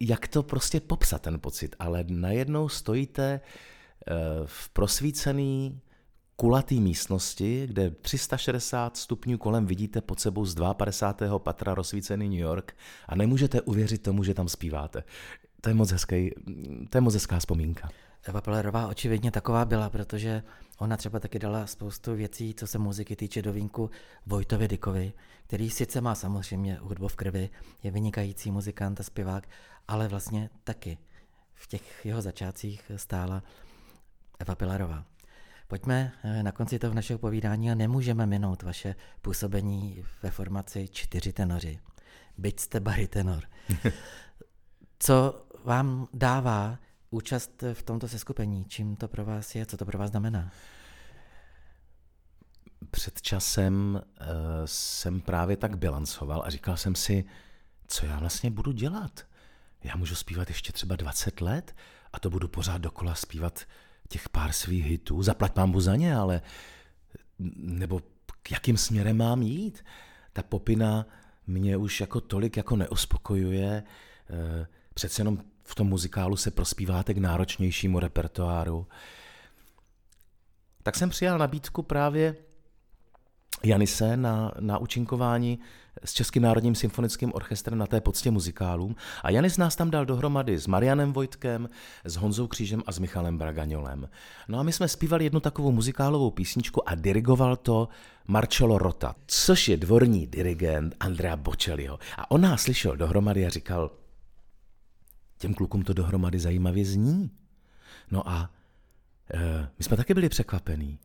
jak 0.00 0.28
to 0.28 0.42
prostě 0.42 0.80
popsat, 0.80 1.22
ten 1.22 1.40
pocit, 1.40 1.76
ale 1.78 2.04
najednou 2.08 2.68
stojíte 2.68 3.40
eh, 3.40 4.14
v 4.44 4.68
prosvícený 4.68 5.80
kulatý 6.40 6.80
místnosti, 6.80 7.66
kde 7.66 7.90
360 7.90 8.96
stupňů 8.96 9.38
kolem 9.38 9.66
vidíte 9.66 10.00
pod 10.00 10.20
sebou 10.20 10.44
z 10.44 10.54
52. 10.72 11.38
patra 11.38 11.74
rozsvícený 11.74 12.28
New 12.28 12.38
York 12.38 12.76
a 13.08 13.14
nemůžete 13.14 13.60
uvěřit 13.60 14.02
tomu, 14.02 14.24
že 14.24 14.34
tam 14.34 14.48
zpíváte. 14.48 15.04
To 15.60 15.68
je 15.68 15.74
moc, 15.74 15.90
hezký, 15.90 16.30
to 16.90 16.98
je 16.98 17.00
moc 17.00 17.14
hezká 17.14 17.38
vzpomínka. 17.38 17.90
Eva 18.22 18.40
Pellerová 18.40 18.88
očividně 18.88 19.30
taková 19.30 19.64
byla, 19.64 19.90
protože 19.90 20.42
ona 20.78 20.96
třeba 20.96 21.20
taky 21.20 21.38
dala 21.38 21.66
spoustu 21.66 22.14
věcí, 22.14 22.54
co 22.54 22.66
se 22.66 22.78
muziky 22.78 23.16
týče 23.16 23.42
do 23.42 23.52
vínku 23.52 23.90
Vojtovi 24.26 24.68
Dikovi, 24.68 25.12
který 25.46 25.70
sice 25.70 26.00
má 26.00 26.14
samozřejmě 26.14 26.78
hudbu 26.80 27.08
v 27.08 27.16
krvi, 27.16 27.50
je 27.82 27.90
vynikající 27.90 28.50
muzikant 28.50 29.00
a 29.00 29.02
zpěvák, 29.02 29.48
ale 29.88 30.08
vlastně 30.08 30.50
taky 30.64 30.98
v 31.54 31.66
těch 31.66 32.06
jeho 32.06 32.22
začátcích 32.22 32.92
stála 32.96 33.42
Eva 34.38 34.54
Pilarová. 34.54 35.04
Pojďme 35.68 36.12
eh, 36.22 36.42
na 36.42 36.52
konci 36.52 36.78
toho 36.78 36.94
našeho 36.94 37.18
povídání 37.18 37.70
a 37.70 37.74
nemůžeme 37.74 38.26
minout 38.26 38.62
vaše 38.62 38.94
působení 39.22 40.04
ve 40.22 40.30
formaci 40.30 40.88
čtyři 40.88 41.32
tenoři. 41.32 41.78
Byť 42.38 42.60
jste 42.60 42.80
baritenor. 42.80 43.44
Co 45.02 45.46
vám 45.64 46.08
dává 46.14 46.78
účast 47.10 47.64
v 47.72 47.82
tomto 47.82 48.08
seskupení? 48.08 48.64
Čím 48.64 48.96
to 48.96 49.08
pro 49.08 49.24
vás 49.24 49.54
je? 49.54 49.66
Co 49.66 49.76
to 49.76 49.84
pro 49.84 49.98
vás 49.98 50.10
znamená? 50.10 50.52
Před 52.90 53.22
časem 53.22 54.02
uh, 54.20 54.26
jsem 54.64 55.20
právě 55.20 55.56
tak 55.56 55.78
bilancoval 55.78 56.42
a 56.44 56.50
říkal 56.50 56.76
jsem 56.76 56.94
si, 56.94 57.24
co 57.86 58.06
já 58.06 58.18
vlastně 58.18 58.50
budu 58.50 58.72
dělat. 58.72 59.26
Já 59.82 59.96
můžu 59.96 60.14
zpívat 60.14 60.48
ještě 60.48 60.72
třeba 60.72 60.96
20 60.96 61.40
let 61.40 61.76
a 62.12 62.20
to 62.20 62.30
budu 62.30 62.48
pořád 62.48 62.78
dokola 62.78 63.14
zpívat 63.14 63.60
těch 64.08 64.28
pár 64.28 64.52
svých 64.52 64.84
hitů. 64.84 65.22
Zaplať 65.22 65.56
mám 65.56 65.80
za 65.80 65.96
ně, 65.96 66.16
ale 66.16 66.42
nebo 67.56 68.00
k 68.42 68.50
jakým 68.50 68.76
směrem 68.76 69.16
mám 69.16 69.42
jít? 69.42 69.84
Ta 70.32 70.42
popina 70.42 71.06
mě 71.46 71.76
už 71.76 72.00
jako 72.00 72.20
tolik 72.20 72.56
jako 72.56 72.76
neuspokojuje. 72.76 73.82
Uh, 74.30 74.66
přece 75.00 75.20
jenom 75.20 75.38
v 75.64 75.74
tom 75.74 75.86
muzikálu 75.86 76.36
se 76.36 76.50
prospíváte 76.50 77.14
k 77.14 77.18
náročnějšímu 77.18 77.98
repertoáru. 77.98 78.86
Tak 80.82 80.96
jsem 80.96 81.10
přijal 81.10 81.38
nabídku 81.38 81.82
právě 81.82 82.36
Janise 83.64 84.16
na, 84.16 84.52
na 84.60 84.78
učinkování 84.78 85.58
s 86.04 86.12
Českým 86.12 86.42
národním 86.42 86.74
symfonickým 86.74 87.32
orchestrem 87.34 87.78
na 87.78 87.86
té 87.86 88.00
poctě 88.00 88.30
muzikálům 88.30 88.96
a 89.22 89.30
Janis 89.30 89.56
nás 89.56 89.76
tam 89.76 89.90
dal 89.90 90.04
dohromady 90.04 90.58
s 90.58 90.66
Marianem 90.66 91.12
Vojtkem, 91.12 91.68
s 92.04 92.16
Honzou 92.16 92.46
Křížem 92.46 92.82
a 92.86 92.92
s 92.92 92.98
Michalem 92.98 93.38
Bragaňolem. 93.38 94.08
No 94.48 94.58
a 94.58 94.62
my 94.62 94.72
jsme 94.72 94.88
zpívali 94.88 95.24
jednu 95.24 95.40
takovou 95.40 95.72
muzikálovou 95.72 96.30
písničku 96.30 96.88
a 96.88 96.94
dirigoval 96.94 97.56
to 97.56 97.88
Marcello 98.26 98.78
Rota, 98.78 99.14
což 99.26 99.68
je 99.68 99.76
dvorní 99.76 100.26
dirigent 100.26 100.94
Andrea 101.00 101.36
Bocelliho. 101.36 101.98
A 102.16 102.30
on 102.30 102.40
nás 102.40 102.62
slyšel 102.62 102.96
dohromady 102.96 103.46
a 103.46 103.48
říkal, 103.48 103.90
těm 105.40 105.54
klukům 105.54 105.82
to 105.82 105.92
dohromady 105.92 106.38
zajímavě 106.38 106.84
zní. 106.84 107.30
No 108.10 108.28
a 108.28 108.50
e, 109.34 109.68
my 109.78 109.84
jsme 109.84 109.96
taky 109.96 110.14
byli 110.14 110.28
překvapení. 110.28 110.98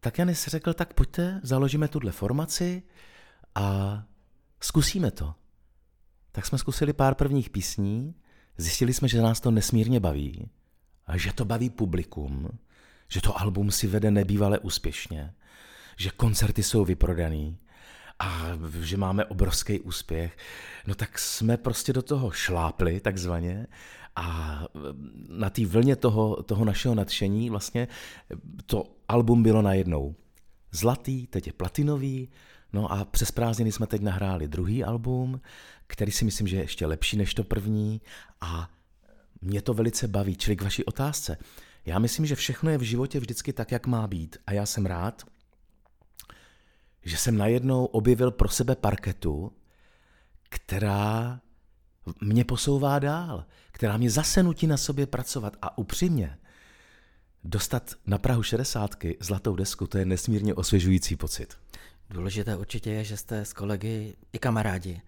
Tak 0.00 0.18
Janis 0.18 0.46
řekl, 0.46 0.74
tak 0.74 0.94
pojďte, 0.94 1.40
založíme 1.42 1.88
tuhle 1.88 2.12
formaci 2.12 2.82
a 3.54 4.02
zkusíme 4.60 5.10
to. 5.10 5.34
Tak 6.32 6.46
jsme 6.46 6.58
zkusili 6.58 6.92
pár 6.92 7.14
prvních 7.14 7.50
písní, 7.50 8.14
zjistili 8.56 8.94
jsme, 8.94 9.08
že 9.08 9.22
nás 9.22 9.40
to 9.40 9.50
nesmírně 9.50 10.00
baví 10.00 10.50
a 11.06 11.16
že 11.16 11.32
to 11.32 11.44
baví 11.44 11.70
publikum, 11.70 12.58
že 13.08 13.20
to 13.20 13.40
album 13.40 13.70
si 13.70 13.86
vede 13.86 14.10
nebývale 14.10 14.58
úspěšně, 14.58 15.34
že 15.96 16.10
koncerty 16.10 16.62
jsou 16.62 16.84
vyprodaný 16.84 17.58
a 18.18 18.50
že 18.80 18.96
máme 18.96 19.24
obrovský 19.24 19.80
úspěch, 19.80 20.36
no 20.86 20.94
tak 20.94 21.18
jsme 21.18 21.56
prostě 21.56 21.92
do 21.92 22.02
toho 22.02 22.30
šlápli 22.30 23.00
takzvaně 23.00 23.66
a 24.16 24.60
na 25.28 25.50
té 25.50 25.66
vlně 25.66 25.96
toho, 25.96 26.42
toho 26.42 26.64
našeho 26.64 26.94
nadšení 26.94 27.50
vlastně 27.50 27.88
to 28.66 28.84
album 29.08 29.42
bylo 29.42 29.62
najednou 29.62 30.14
zlatý, 30.72 31.26
teď 31.26 31.46
je 31.46 31.52
platinový, 31.52 32.28
no 32.72 32.92
a 32.92 33.04
přes 33.04 33.30
prázdniny 33.30 33.72
jsme 33.72 33.86
teď 33.86 34.02
nahráli 34.02 34.48
druhý 34.48 34.84
album, 34.84 35.40
který 35.86 36.12
si 36.12 36.24
myslím, 36.24 36.48
že 36.48 36.56
je 36.56 36.62
ještě 36.62 36.86
lepší 36.86 37.16
než 37.16 37.34
to 37.34 37.44
první 37.44 38.00
a 38.40 38.70
mě 39.40 39.62
to 39.62 39.74
velice 39.74 40.08
baví, 40.08 40.36
čili 40.36 40.56
k 40.56 40.62
vaší 40.62 40.84
otázce. 40.84 41.38
Já 41.86 41.98
myslím, 41.98 42.26
že 42.26 42.34
všechno 42.34 42.70
je 42.70 42.78
v 42.78 42.82
životě 42.82 43.20
vždycky 43.20 43.52
tak, 43.52 43.72
jak 43.72 43.86
má 43.86 44.06
být 44.06 44.36
a 44.46 44.52
já 44.52 44.66
jsem 44.66 44.86
rád, 44.86 45.22
že 47.06 47.16
jsem 47.16 47.36
najednou 47.36 47.84
objevil 47.84 48.30
pro 48.30 48.48
sebe 48.48 48.76
parketu, 48.76 49.52
která 50.48 51.40
mě 52.20 52.44
posouvá 52.44 52.98
dál, 52.98 53.44
která 53.72 53.96
mě 53.96 54.10
zase 54.10 54.42
nutí 54.42 54.66
na 54.66 54.76
sobě 54.76 55.06
pracovat 55.06 55.56
a 55.62 55.78
upřímně 55.78 56.38
dostat 57.44 57.94
na 58.06 58.18
Prahu 58.18 58.42
60 58.42 58.94
zlatou 59.20 59.56
desku, 59.56 59.86
to 59.86 59.98
je 59.98 60.04
nesmírně 60.04 60.54
osvěžující 60.54 61.16
pocit. 61.16 61.56
Důležité 62.10 62.56
určitě 62.56 62.90
je, 62.90 63.04
že 63.04 63.16
jste 63.16 63.44
s 63.44 63.52
kolegy 63.52 64.16
i 64.32 64.38
kamarádi 64.38 65.00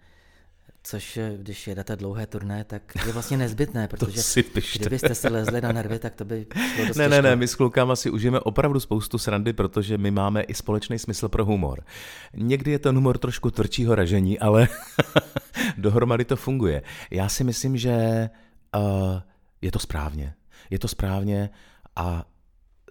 což 0.83 1.17
eh, 1.17 1.33
když 1.37 1.67
jedete 1.67 1.95
dlouhé 1.95 2.27
turné, 2.27 2.63
tak 2.63 2.81
je 3.05 3.13
vlastně 3.13 3.37
nezbytné, 3.37 3.87
protože 3.91 4.23
si 4.23 4.45
kdybyste 4.75 5.15
se 5.15 5.29
lezli 5.29 5.61
na 5.61 5.71
nervy, 5.71 5.99
tak 5.99 6.15
to 6.15 6.25
by 6.25 6.45
šlo 6.75 6.85
dost 6.85 6.97
Ne, 6.97 7.09
ne, 7.09 7.21
ne, 7.21 7.35
my 7.35 7.47
s 7.47 7.55
klukama 7.55 7.95
si 7.95 8.09
užijeme 8.09 8.39
opravdu 8.39 8.79
spoustu 8.79 9.17
srandy, 9.17 9.53
protože 9.53 9.97
my 9.97 10.11
máme 10.11 10.41
i 10.41 10.53
společný 10.53 10.99
smysl 10.99 11.29
pro 11.29 11.45
humor. 11.45 11.83
Někdy 12.33 12.71
je 12.71 12.79
ten 12.79 12.95
humor 12.95 13.17
trošku 13.17 13.51
tvrdšího 13.51 13.95
ražení, 13.95 14.39
ale 14.39 14.67
dohromady 15.77 16.25
to 16.25 16.35
funguje. 16.35 16.81
Já 17.11 17.29
si 17.29 17.43
myslím, 17.43 17.77
že 17.77 18.29
uh, 18.75 18.81
je 19.61 19.71
to 19.71 19.79
správně. 19.79 20.33
Je 20.69 20.79
to 20.79 20.87
správně 20.87 21.49
a 21.95 22.25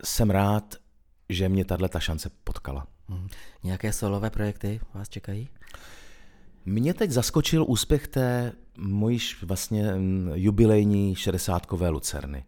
jsem 0.04 0.30
rád, 0.30 0.74
že 1.28 1.48
mě 1.48 1.64
tahle 1.64 1.88
ta 1.88 2.00
šance 2.00 2.30
potkala. 2.44 2.86
Hmm. 3.08 3.28
Nějaké 3.62 3.92
solové 3.92 4.30
projekty 4.30 4.80
vás 4.94 5.08
čekají? 5.08 5.48
Mě 6.68 6.94
teď 6.94 7.10
zaskočil 7.10 7.64
úspěch 7.68 8.08
té 8.08 8.52
mojí 8.78 9.18
vlastně 9.42 9.92
mm, 9.92 10.30
jubilejní 10.34 11.14
šedesátkové 11.14 11.88
lucerny. 11.88 12.44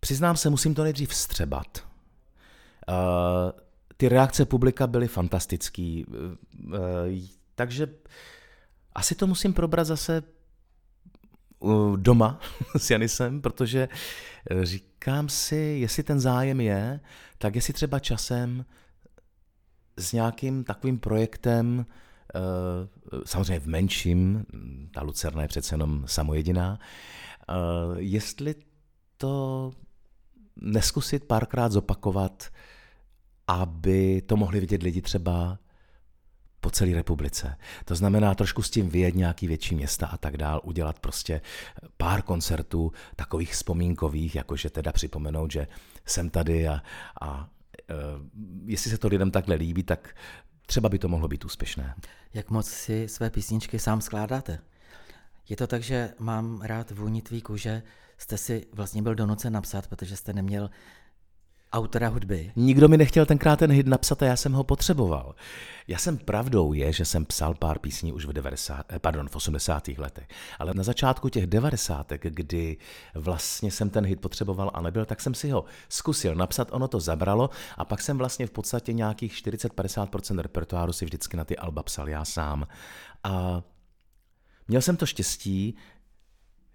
Přiznám 0.00 0.36
se, 0.36 0.50
musím 0.50 0.74
to 0.74 0.82
nejdřív 0.82 1.08
vstřebat. 1.08 1.66
Uh, 2.88 2.94
ty 3.96 4.08
reakce 4.08 4.44
publika 4.44 4.86
byly 4.86 5.08
fantastický, 5.08 6.04
uh, 6.06 6.74
takže 7.54 7.88
asi 8.94 9.14
to 9.14 9.26
musím 9.26 9.52
probrat 9.52 9.86
zase 9.86 10.22
doma 11.96 12.40
s 12.76 12.90
Janisem, 12.90 13.40
protože 13.40 13.88
říkám 14.62 15.28
si, 15.28 15.56
jestli 15.56 16.02
ten 16.02 16.20
zájem 16.20 16.60
je, 16.60 17.00
tak 17.38 17.54
jestli 17.54 17.72
třeba 17.72 17.98
časem 17.98 18.64
s 19.96 20.12
nějakým 20.12 20.64
takovým 20.64 20.98
projektem 20.98 21.86
Eh, 21.86 22.07
samozřejmě 23.24 23.60
v 23.60 23.66
menším, 23.66 24.46
ta 24.94 25.02
Lucerna 25.02 25.42
je 25.42 25.48
přece 25.48 25.74
jenom 25.74 26.04
samojediná, 26.06 26.78
eh, 27.48 27.52
jestli 27.96 28.54
to 29.16 29.72
neskusit 30.56 31.24
párkrát 31.24 31.72
zopakovat, 31.72 32.48
aby 33.46 34.22
to 34.26 34.36
mohli 34.36 34.60
vidět 34.60 34.82
lidi 34.82 35.02
třeba 35.02 35.58
po 36.60 36.70
celé 36.70 36.94
republice. 36.94 37.56
To 37.84 37.94
znamená 37.94 38.34
trošku 38.34 38.62
s 38.62 38.70
tím 38.70 38.88
vyjet 38.88 39.14
nějaký 39.14 39.46
větší 39.46 39.74
města 39.74 40.06
a 40.06 40.16
tak 40.16 40.36
dál, 40.36 40.60
udělat 40.64 40.98
prostě 40.98 41.40
pár 41.96 42.22
koncertů 42.22 42.92
takových 43.16 43.52
vzpomínkových, 43.52 44.34
jakože 44.34 44.70
teda 44.70 44.92
připomenout, 44.92 45.52
že 45.52 45.66
jsem 46.06 46.30
tady 46.30 46.68
a, 46.68 46.82
a 47.20 47.48
uh, 47.90 48.66
jestli 48.66 48.90
se 48.90 48.98
to 48.98 49.08
lidem 49.08 49.30
takhle 49.30 49.54
líbí, 49.54 49.82
tak 49.82 50.14
třeba 50.68 50.88
by 50.88 50.98
to 50.98 51.08
mohlo 51.08 51.28
být 51.28 51.44
úspěšné. 51.44 51.94
Jak 52.34 52.50
moc 52.50 52.68
si 52.70 53.08
své 53.08 53.30
písničky 53.30 53.78
sám 53.78 54.00
skládáte? 54.00 54.58
Je 55.48 55.56
to 55.56 55.66
tak, 55.66 55.82
že 55.82 56.14
mám 56.18 56.60
rád 56.60 56.90
vůni 56.90 57.22
tvý 57.22 57.42
kůže, 57.42 57.82
jste 58.18 58.36
si 58.38 58.66
vlastně 58.72 59.02
byl 59.02 59.14
donucen 59.14 59.52
napsat, 59.52 59.86
protože 59.86 60.16
jste 60.16 60.32
neměl 60.32 60.70
autora 61.72 62.08
hudby. 62.08 62.52
Nikdo 62.56 62.88
mi 62.88 62.96
nechtěl 62.96 63.26
tenkrát 63.26 63.58
ten 63.58 63.72
hit 63.72 63.86
napsat 63.86 64.22
a 64.22 64.26
já 64.26 64.36
jsem 64.36 64.52
ho 64.52 64.64
potřeboval. 64.64 65.34
Já 65.88 65.98
jsem 65.98 66.18
pravdou 66.18 66.72
je, 66.72 66.92
že 66.92 67.04
jsem 67.04 67.24
psal 67.24 67.54
pár 67.54 67.78
písní 67.78 68.12
už 68.12 68.24
v, 68.24 68.32
90, 68.32 68.86
eh, 68.92 68.98
pardon, 68.98 69.28
v 69.28 69.36
80. 69.36 69.88
letech, 69.98 70.28
ale 70.58 70.74
na 70.74 70.82
začátku 70.82 71.28
těch 71.28 71.46
90. 71.46 72.12
kdy 72.12 72.76
vlastně 73.14 73.70
jsem 73.70 73.90
ten 73.90 74.06
hit 74.06 74.20
potřeboval 74.20 74.70
a 74.74 74.80
nebyl, 74.80 75.04
tak 75.04 75.20
jsem 75.20 75.34
si 75.34 75.50
ho 75.50 75.64
zkusil 75.88 76.34
napsat, 76.34 76.68
ono 76.72 76.88
to 76.88 77.00
zabralo 77.00 77.50
a 77.76 77.84
pak 77.84 78.00
jsem 78.00 78.18
vlastně 78.18 78.46
v 78.46 78.50
podstatě 78.50 78.92
nějakých 78.92 79.32
40-50% 79.32 80.38
repertoáru 80.38 80.92
si 80.92 81.04
vždycky 81.04 81.36
na 81.36 81.44
ty 81.44 81.56
alba 81.56 81.82
psal 81.82 82.08
já 82.08 82.24
sám. 82.24 82.66
A 83.24 83.62
měl 84.68 84.82
jsem 84.82 84.96
to 84.96 85.06
štěstí, 85.06 85.76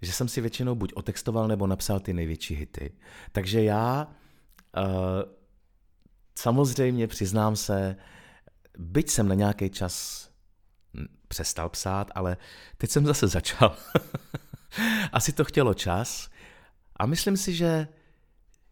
že 0.02 0.12
jsem 0.12 0.28
si 0.28 0.40
většinou 0.40 0.74
buď 0.74 0.92
otextoval 0.92 1.48
nebo 1.48 1.66
napsal 1.66 2.00
ty 2.00 2.12
největší 2.12 2.54
hity. 2.54 2.92
Takže 3.32 3.62
já 3.62 4.08
samozřejmě 6.38 7.06
přiznám 7.06 7.56
se, 7.56 7.96
byť 8.78 9.10
jsem 9.10 9.28
na 9.28 9.34
nějaký 9.34 9.70
čas 9.70 10.24
přestal 11.28 11.68
psát, 11.68 12.10
ale 12.14 12.36
teď 12.76 12.90
jsem 12.90 13.06
zase 13.06 13.28
začal. 13.28 13.76
Asi 15.12 15.32
to 15.32 15.44
chtělo 15.44 15.74
čas 15.74 16.30
a 16.96 17.06
myslím 17.06 17.36
si, 17.36 17.54
že 17.54 17.88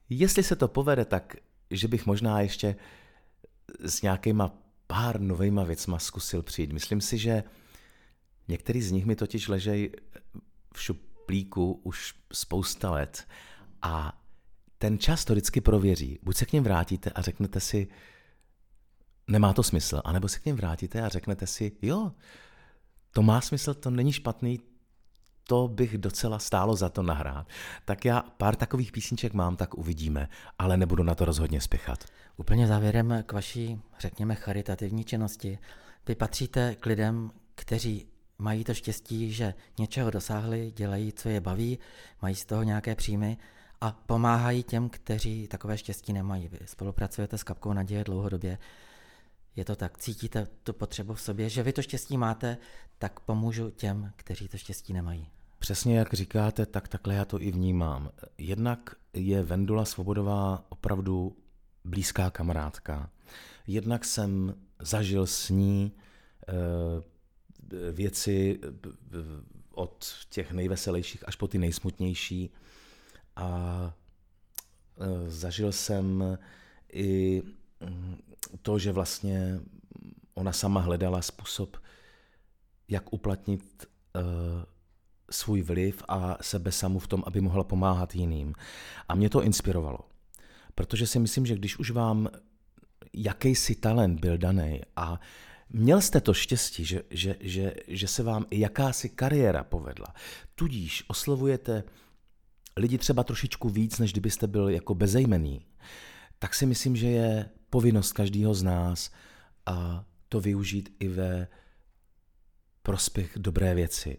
jestli 0.08 0.42
se 0.42 0.56
to 0.56 0.68
povede, 0.68 1.04
tak 1.04 1.36
že 1.70 1.88
bych 1.88 2.06
možná 2.06 2.40
ještě 2.40 2.76
s 3.80 4.02
nějakýma 4.02 4.52
pár 4.86 5.20
novejma 5.20 5.64
věcma 5.64 5.98
zkusil 5.98 6.42
přijít. 6.42 6.72
Myslím 6.72 7.00
si, 7.00 7.18
že 7.18 7.44
některý 8.48 8.82
z 8.82 8.90
nich 8.90 9.06
mi 9.06 9.16
totiž 9.16 9.48
ležejí 9.48 9.90
v 10.74 10.82
šuplíku 10.82 11.80
už 11.84 12.14
spousta 12.32 12.90
let 12.90 13.28
a 13.82 14.21
ten 14.82 14.98
čas 14.98 15.24
to 15.24 15.32
vždycky 15.32 15.60
prověří. 15.60 16.18
Buď 16.22 16.36
se 16.36 16.46
k 16.46 16.52
něm 16.52 16.64
vrátíte 16.64 17.10
a 17.10 17.22
řeknete 17.22 17.60
si, 17.60 17.88
nemá 19.28 19.52
to 19.52 19.62
smysl, 19.62 20.02
anebo 20.04 20.28
se 20.28 20.38
k 20.38 20.44
něm 20.44 20.56
vrátíte 20.56 21.02
a 21.02 21.08
řeknete 21.08 21.46
si, 21.46 21.72
jo, 21.82 22.12
to 23.10 23.22
má 23.22 23.40
smysl, 23.40 23.74
to 23.74 23.90
není 23.90 24.12
špatný, 24.12 24.60
to 25.48 25.68
bych 25.68 25.98
docela 25.98 26.38
stálo 26.38 26.76
za 26.76 26.88
to 26.88 27.02
nahrát. 27.02 27.48
Tak 27.84 28.04
já 28.04 28.22
pár 28.36 28.56
takových 28.56 28.92
písniček 28.92 29.34
mám, 29.34 29.56
tak 29.56 29.74
uvidíme, 29.74 30.28
ale 30.58 30.76
nebudu 30.76 31.02
na 31.02 31.14
to 31.14 31.24
rozhodně 31.24 31.60
spěchat. 31.60 32.04
Úplně 32.36 32.66
závěrem 32.66 33.22
k 33.26 33.32
vaší, 33.32 33.80
řekněme, 33.98 34.34
charitativní 34.34 35.04
činnosti. 35.04 35.58
Vy 36.06 36.14
patříte 36.14 36.74
k 36.74 36.86
lidem, 36.86 37.30
kteří 37.54 38.06
mají 38.38 38.64
to 38.64 38.74
štěstí, 38.74 39.32
že 39.32 39.54
něčeho 39.78 40.10
dosáhli, 40.10 40.72
dělají, 40.76 41.12
co 41.12 41.28
je 41.28 41.40
baví, 41.40 41.78
mají 42.22 42.34
z 42.34 42.44
toho 42.44 42.62
nějaké 42.62 42.94
příjmy 42.94 43.38
a 43.82 43.92
pomáhají 44.06 44.62
těm, 44.62 44.88
kteří 44.88 45.48
takové 45.48 45.78
štěstí 45.78 46.12
nemají. 46.12 46.48
Vy 46.48 46.58
spolupracujete 46.64 47.38
s 47.38 47.42
Kapkou 47.42 47.72
naděje 47.72 48.04
dlouhodobě. 48.04 48.58
Je 49.56 49.64
to 49.64 49.76
tak, 49.76 49.98
cítíte 49.98 50.46
tu 50.62 50.72
potřebu 50.72 51.14
v 51.14 51.20
sobě, 51.20 51.48
že 51.48 51.62
vy 51.62 51.72
to 51.72 51.82
štěstí 51.82 52.18
máte, 52.18 52.58
tak 52.98 53.20
pomůžu 53.20 53.70
těm, 53.70 54.12
kteří 54.16 54.48
to 54.48 54.56
štěstí 54.56 54.92
nemají. 54.92 55.28
Přesně 55.58 55.98
jak 55.98 56.14
říkáte, 56.14 56.66
tak 56.66 56.88
takhle 56.88 57.14
já 57.14 57.24
to 57.24 57.42
i 57.42 57.50
vnímám. 57.50 58.10
Jednak 58.38 58.96
je 59.12 59.42
Vendula 59.42 59.84
Svobodová 59.84 60.64
opravdu 60.68 61.36
blízká 61.84 62.30
kamarádka. 62.30 63.10
Jednak 63.66 64.04
jsem 64.04 64.54
zažil 64.80 65.26
s 65.26 65.50
ní 65.50 65.92
e, 66.48 67.92
věci 67.92 68.60
eh, 68.62 68.68
od 69.70 70.06
těch 70.28 70.52
nejveselějších 70.52 71.28
až 71.28 71.36
po 71.36 71.48
ty 71.48 71.58
nejsmutnější 71.58 72.50
a 73.36 73.94
e, 75.00 75.30
zažil 75.30 75.72
jsem 75.72 76.38
i 76.92 77.42
mm, 77.80 78.16
to, 78.62 78.78
že 78.78 78.92
vlastně 78.92 79.60
ona 80.34 80.52
sama 80.52 80.80
hledala 80.80 81.22
způsob, 81.22 81.76
jak 82.88 83.12
uplatnit 83.12 83.84
e, 84.16 84.20
svůj 85.30 85.62
vliv 85.62 86.02
a 86.08 86.36
sebe 86.40 86.72
samu 86.72 86.98
v 86.98 87.08
tom, 87.08 87.22
aby 87.26 87.40
mohla 87.40 87.64
pomáhat 87.64 88.14
jiným. 88.14 88.54
A 89.08 89.14
mě 89.14 89.30
to 89.30 89.42
inspirovalo, 89.42 89.98
protože 90.74 91.06
si 91.06 91.18
myslím, 91.18 91.46
že 91.46 91.54
když 91.54 91.78
už 91.78 91.90
vám 91.90 92.28
jakýsi 93.12 93.74
talent 93.74 94.20
byl 94.20 94.38
daný 94.38 94.80
a 94.96 95.20
měl 95.70 96.00
jste 96.00 96.20
to 96.20 96.34
štěstí, 96.34 96.84
že, 96.84 97.02
že, 97.10 97.36
že, 97.40 97.74
že 97.88 98.08
se 98.08 98.22
vám 98.22 98.46
i 98.50 98.60
jakási 98.60 99.08
kariéra 99.08 99.64
povedla, 99.64 100.06
tudíž 100.54 101.04
oslovujete 101.08 101.84
lidi 102.76 102.98
třeba 102.98 103.24
trošičku 103.24 103.68
víc, 103.68 103.98
než 103.98 104.12
kdybyste 104.12 104.46
byl 104.46 104.68
jako 104.68 104.94
bezejmený, 104.94 105.66
tak 106.38 106.54
si 106.54 106.66
myslím, 106.66 106.96
že 106.96 107.06
je 107.06 107.50
povinnost 107.70 108.12
každého 108.12 108.54
z 108.54 108.62
nás 108.62 109.10
a 109.66 110.04
to 110.28 110.40
využít 110.40 110.96
i 111.00 111.08
ve 111.08 111.48
prospěch 112.82 113.32
dobré 113.36 113.74
věci. 113.74 114.18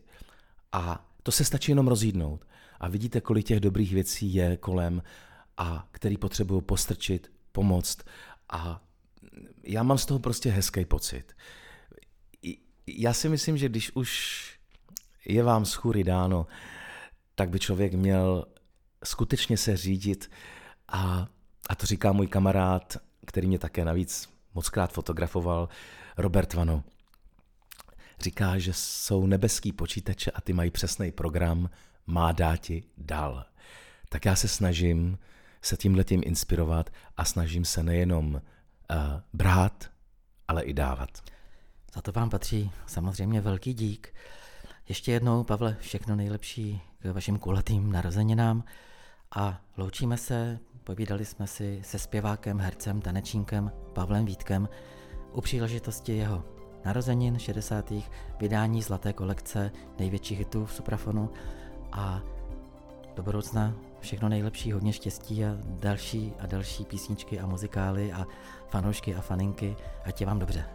A 0.71 1.09
to 1.23 1.31
se 1.31 1.45
stačí 1.45 1.71
jenom 1.71 1.87
rozjídnout. 1.87 2.45
A 2.79 2.87
vidíte, 2.87 3.21
kolik 3.21 3.45
těch 3.45 3.59
dobrých 3.59 3.93
věcí 3.93 4.33
je 4.33 4.57
kolem 4.57 5.03
a 5.57 5.87
který 5.91 6.17
potřebují 6.17 6.61
postrčit, 6.61 7.31
pomoct. 7.51 8.03
A 8.49 8.83
já 9.63 9.83
mám 9.83 9.97
z 9.97 10.05
toho 10.05 10.19
prostě 10.19 10.51
hezký 10.51 10.85
pocit. 10.85 11.33
Já 12.87 13.13
si 13.13 13.29
myslím, 13.29 13.57
že 13.57 13.69
když 13.69 13.91
už 13.95 14.43
je 15.25 15.43
vám 15.43 15.65
schůry 15.65 16.03
dáno, 16.03 16.47
tak 17.35 17.49
by 17.49 17.59
člověk 17.59 17.93
měl 17.93 18.45
skutečně 19.03 19.57
se 19.57 19.77
řídit 19.77 20.31
a, 20.87 21.27
a 21.69 21.75
to 21.75 21.85
říká 21.85 22.11
můj 22.11 22.27
kamarád, 22.27 22.97
který 23.25 23.47
mě 23.47 23.59
také 23.59 23.85
navíc 23.85 24.29
mockrát 24.53 24.93
fotografoval, 24.93 25.69
Robert 26.17 26.53
Vano. 26.53 26.83
Říká, 28.19 28.57
že 28.57 28.73
jsou 28.73 29.25
nebeský 29.25 29.71
počítače 29.71 30.31
a 30.31 30.41
ty 30.41 30.53
mají 30.53 30.71
přesný 30.71 31.11
program, 31.11 31.69
má 32.07 32.31
dáti 32.31 32.83
dal. 32.97 33.45
Tak 34.09 34.25
já 34.25 34.35
se 34.35 34.47
snažím 34.47 35.17
se 35.61 35.77
tímhletím 35.77 36.21
inspirovat 36.25 36.89
a 37.17 37.25
snažím 37.25 37.65
se 37.65 37.83
nejenom 37.83 38.33
uh, 38.33 38.41
brát, 39.33 39.91
ale 40.47 40.63
i 40.63 40.73
dávat. 40.73 41.09
Za 41.95 42.01
to 42.01 42.11
vám 42.11 42.29
patří 42.29 42.71
samozřejmě 42.87 43.41
velký 43.41 43.73
dík. 43.73 44.13
Ještě 44.89 45.11
jednou, 45.11 45.43
Pavle, 45.43 45.77
všechno 45.79 46.15
nejlepší 46.15 46.81
k 46.99 47.05
vašim 47.05 47.39
kulatým 47.39 47.91
narozeninám 47.91 48.63
a 49.35 49.61
loučíme 49.77 50.17
se, 50.17 50.59
povídali 50.83 51.25
jsme 51.25 51.47
si 51.47 51.81
se 51.83 51.99
zpěvákem, 51.99 52.59
hercem, 52.59 53.01
tanečníkem 53.01 53.71
Pavlem 53.93 54.25
Vítkem 54.25 54.69
u 55.33 55.41
příležitosti 55.41 56.17
jeho 56.17 56.43
narozenin 56.85 57.39
60. 57.39 57.93
vydání 58.39 58.81
zlaté 58.81 59.13
kolekce 59.13 59.71
největších 59.99 60.39
hitů 60.39 60.65
v 60.65 60.73
Suprafonu 60.73 61.29
a 61.91 62.21
do 63.15 63.23
budoucna 63.23 63.73
všechno 64.03 64.29
nejlepší, 64.29 64.71
hodně 64.71 64.93
štěstí 64.93 65.45
a 65.45 65.57
další 65.65 66.33
a 66.39 66.45
další 66.45 66.85
písničky 66.85 67.39
a 67.39 67.45
muzikály 67.45 68.13
a 68.13 68.25
fanoušky 68.69 69.15
a 69.15 69.21
faninky. 69.21 69.75
Ať 70.05 70.21
je 70.21 70.27
vám 70.27 70.39
dobře. 70.39 70.65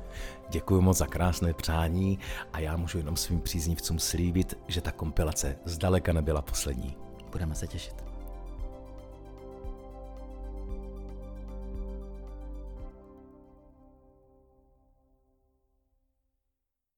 Děkuji 0.51 0.81
moc 0.81 0.99
za 0.99 1.07
krásné 1.07 1.53
přání 1.53 2.19
a 2.53 2.61
já 2.61 2.77
můžu 2.77 2.99
jenom 2.99 3.17
svým 3.17 3.41
příznivcům 3.41 3.99
slíbit, 3.99 4.59
že 4.69 4.81
ta 4.81 4.93
kompilace 4.93 5.57
zdaleka 5.65 6.13
nebyla 6.13 6.43
poslední. 6.43 6.97
Budeme 7.33 7.55
se 7.55 7.67
těšit. 7.67 8.08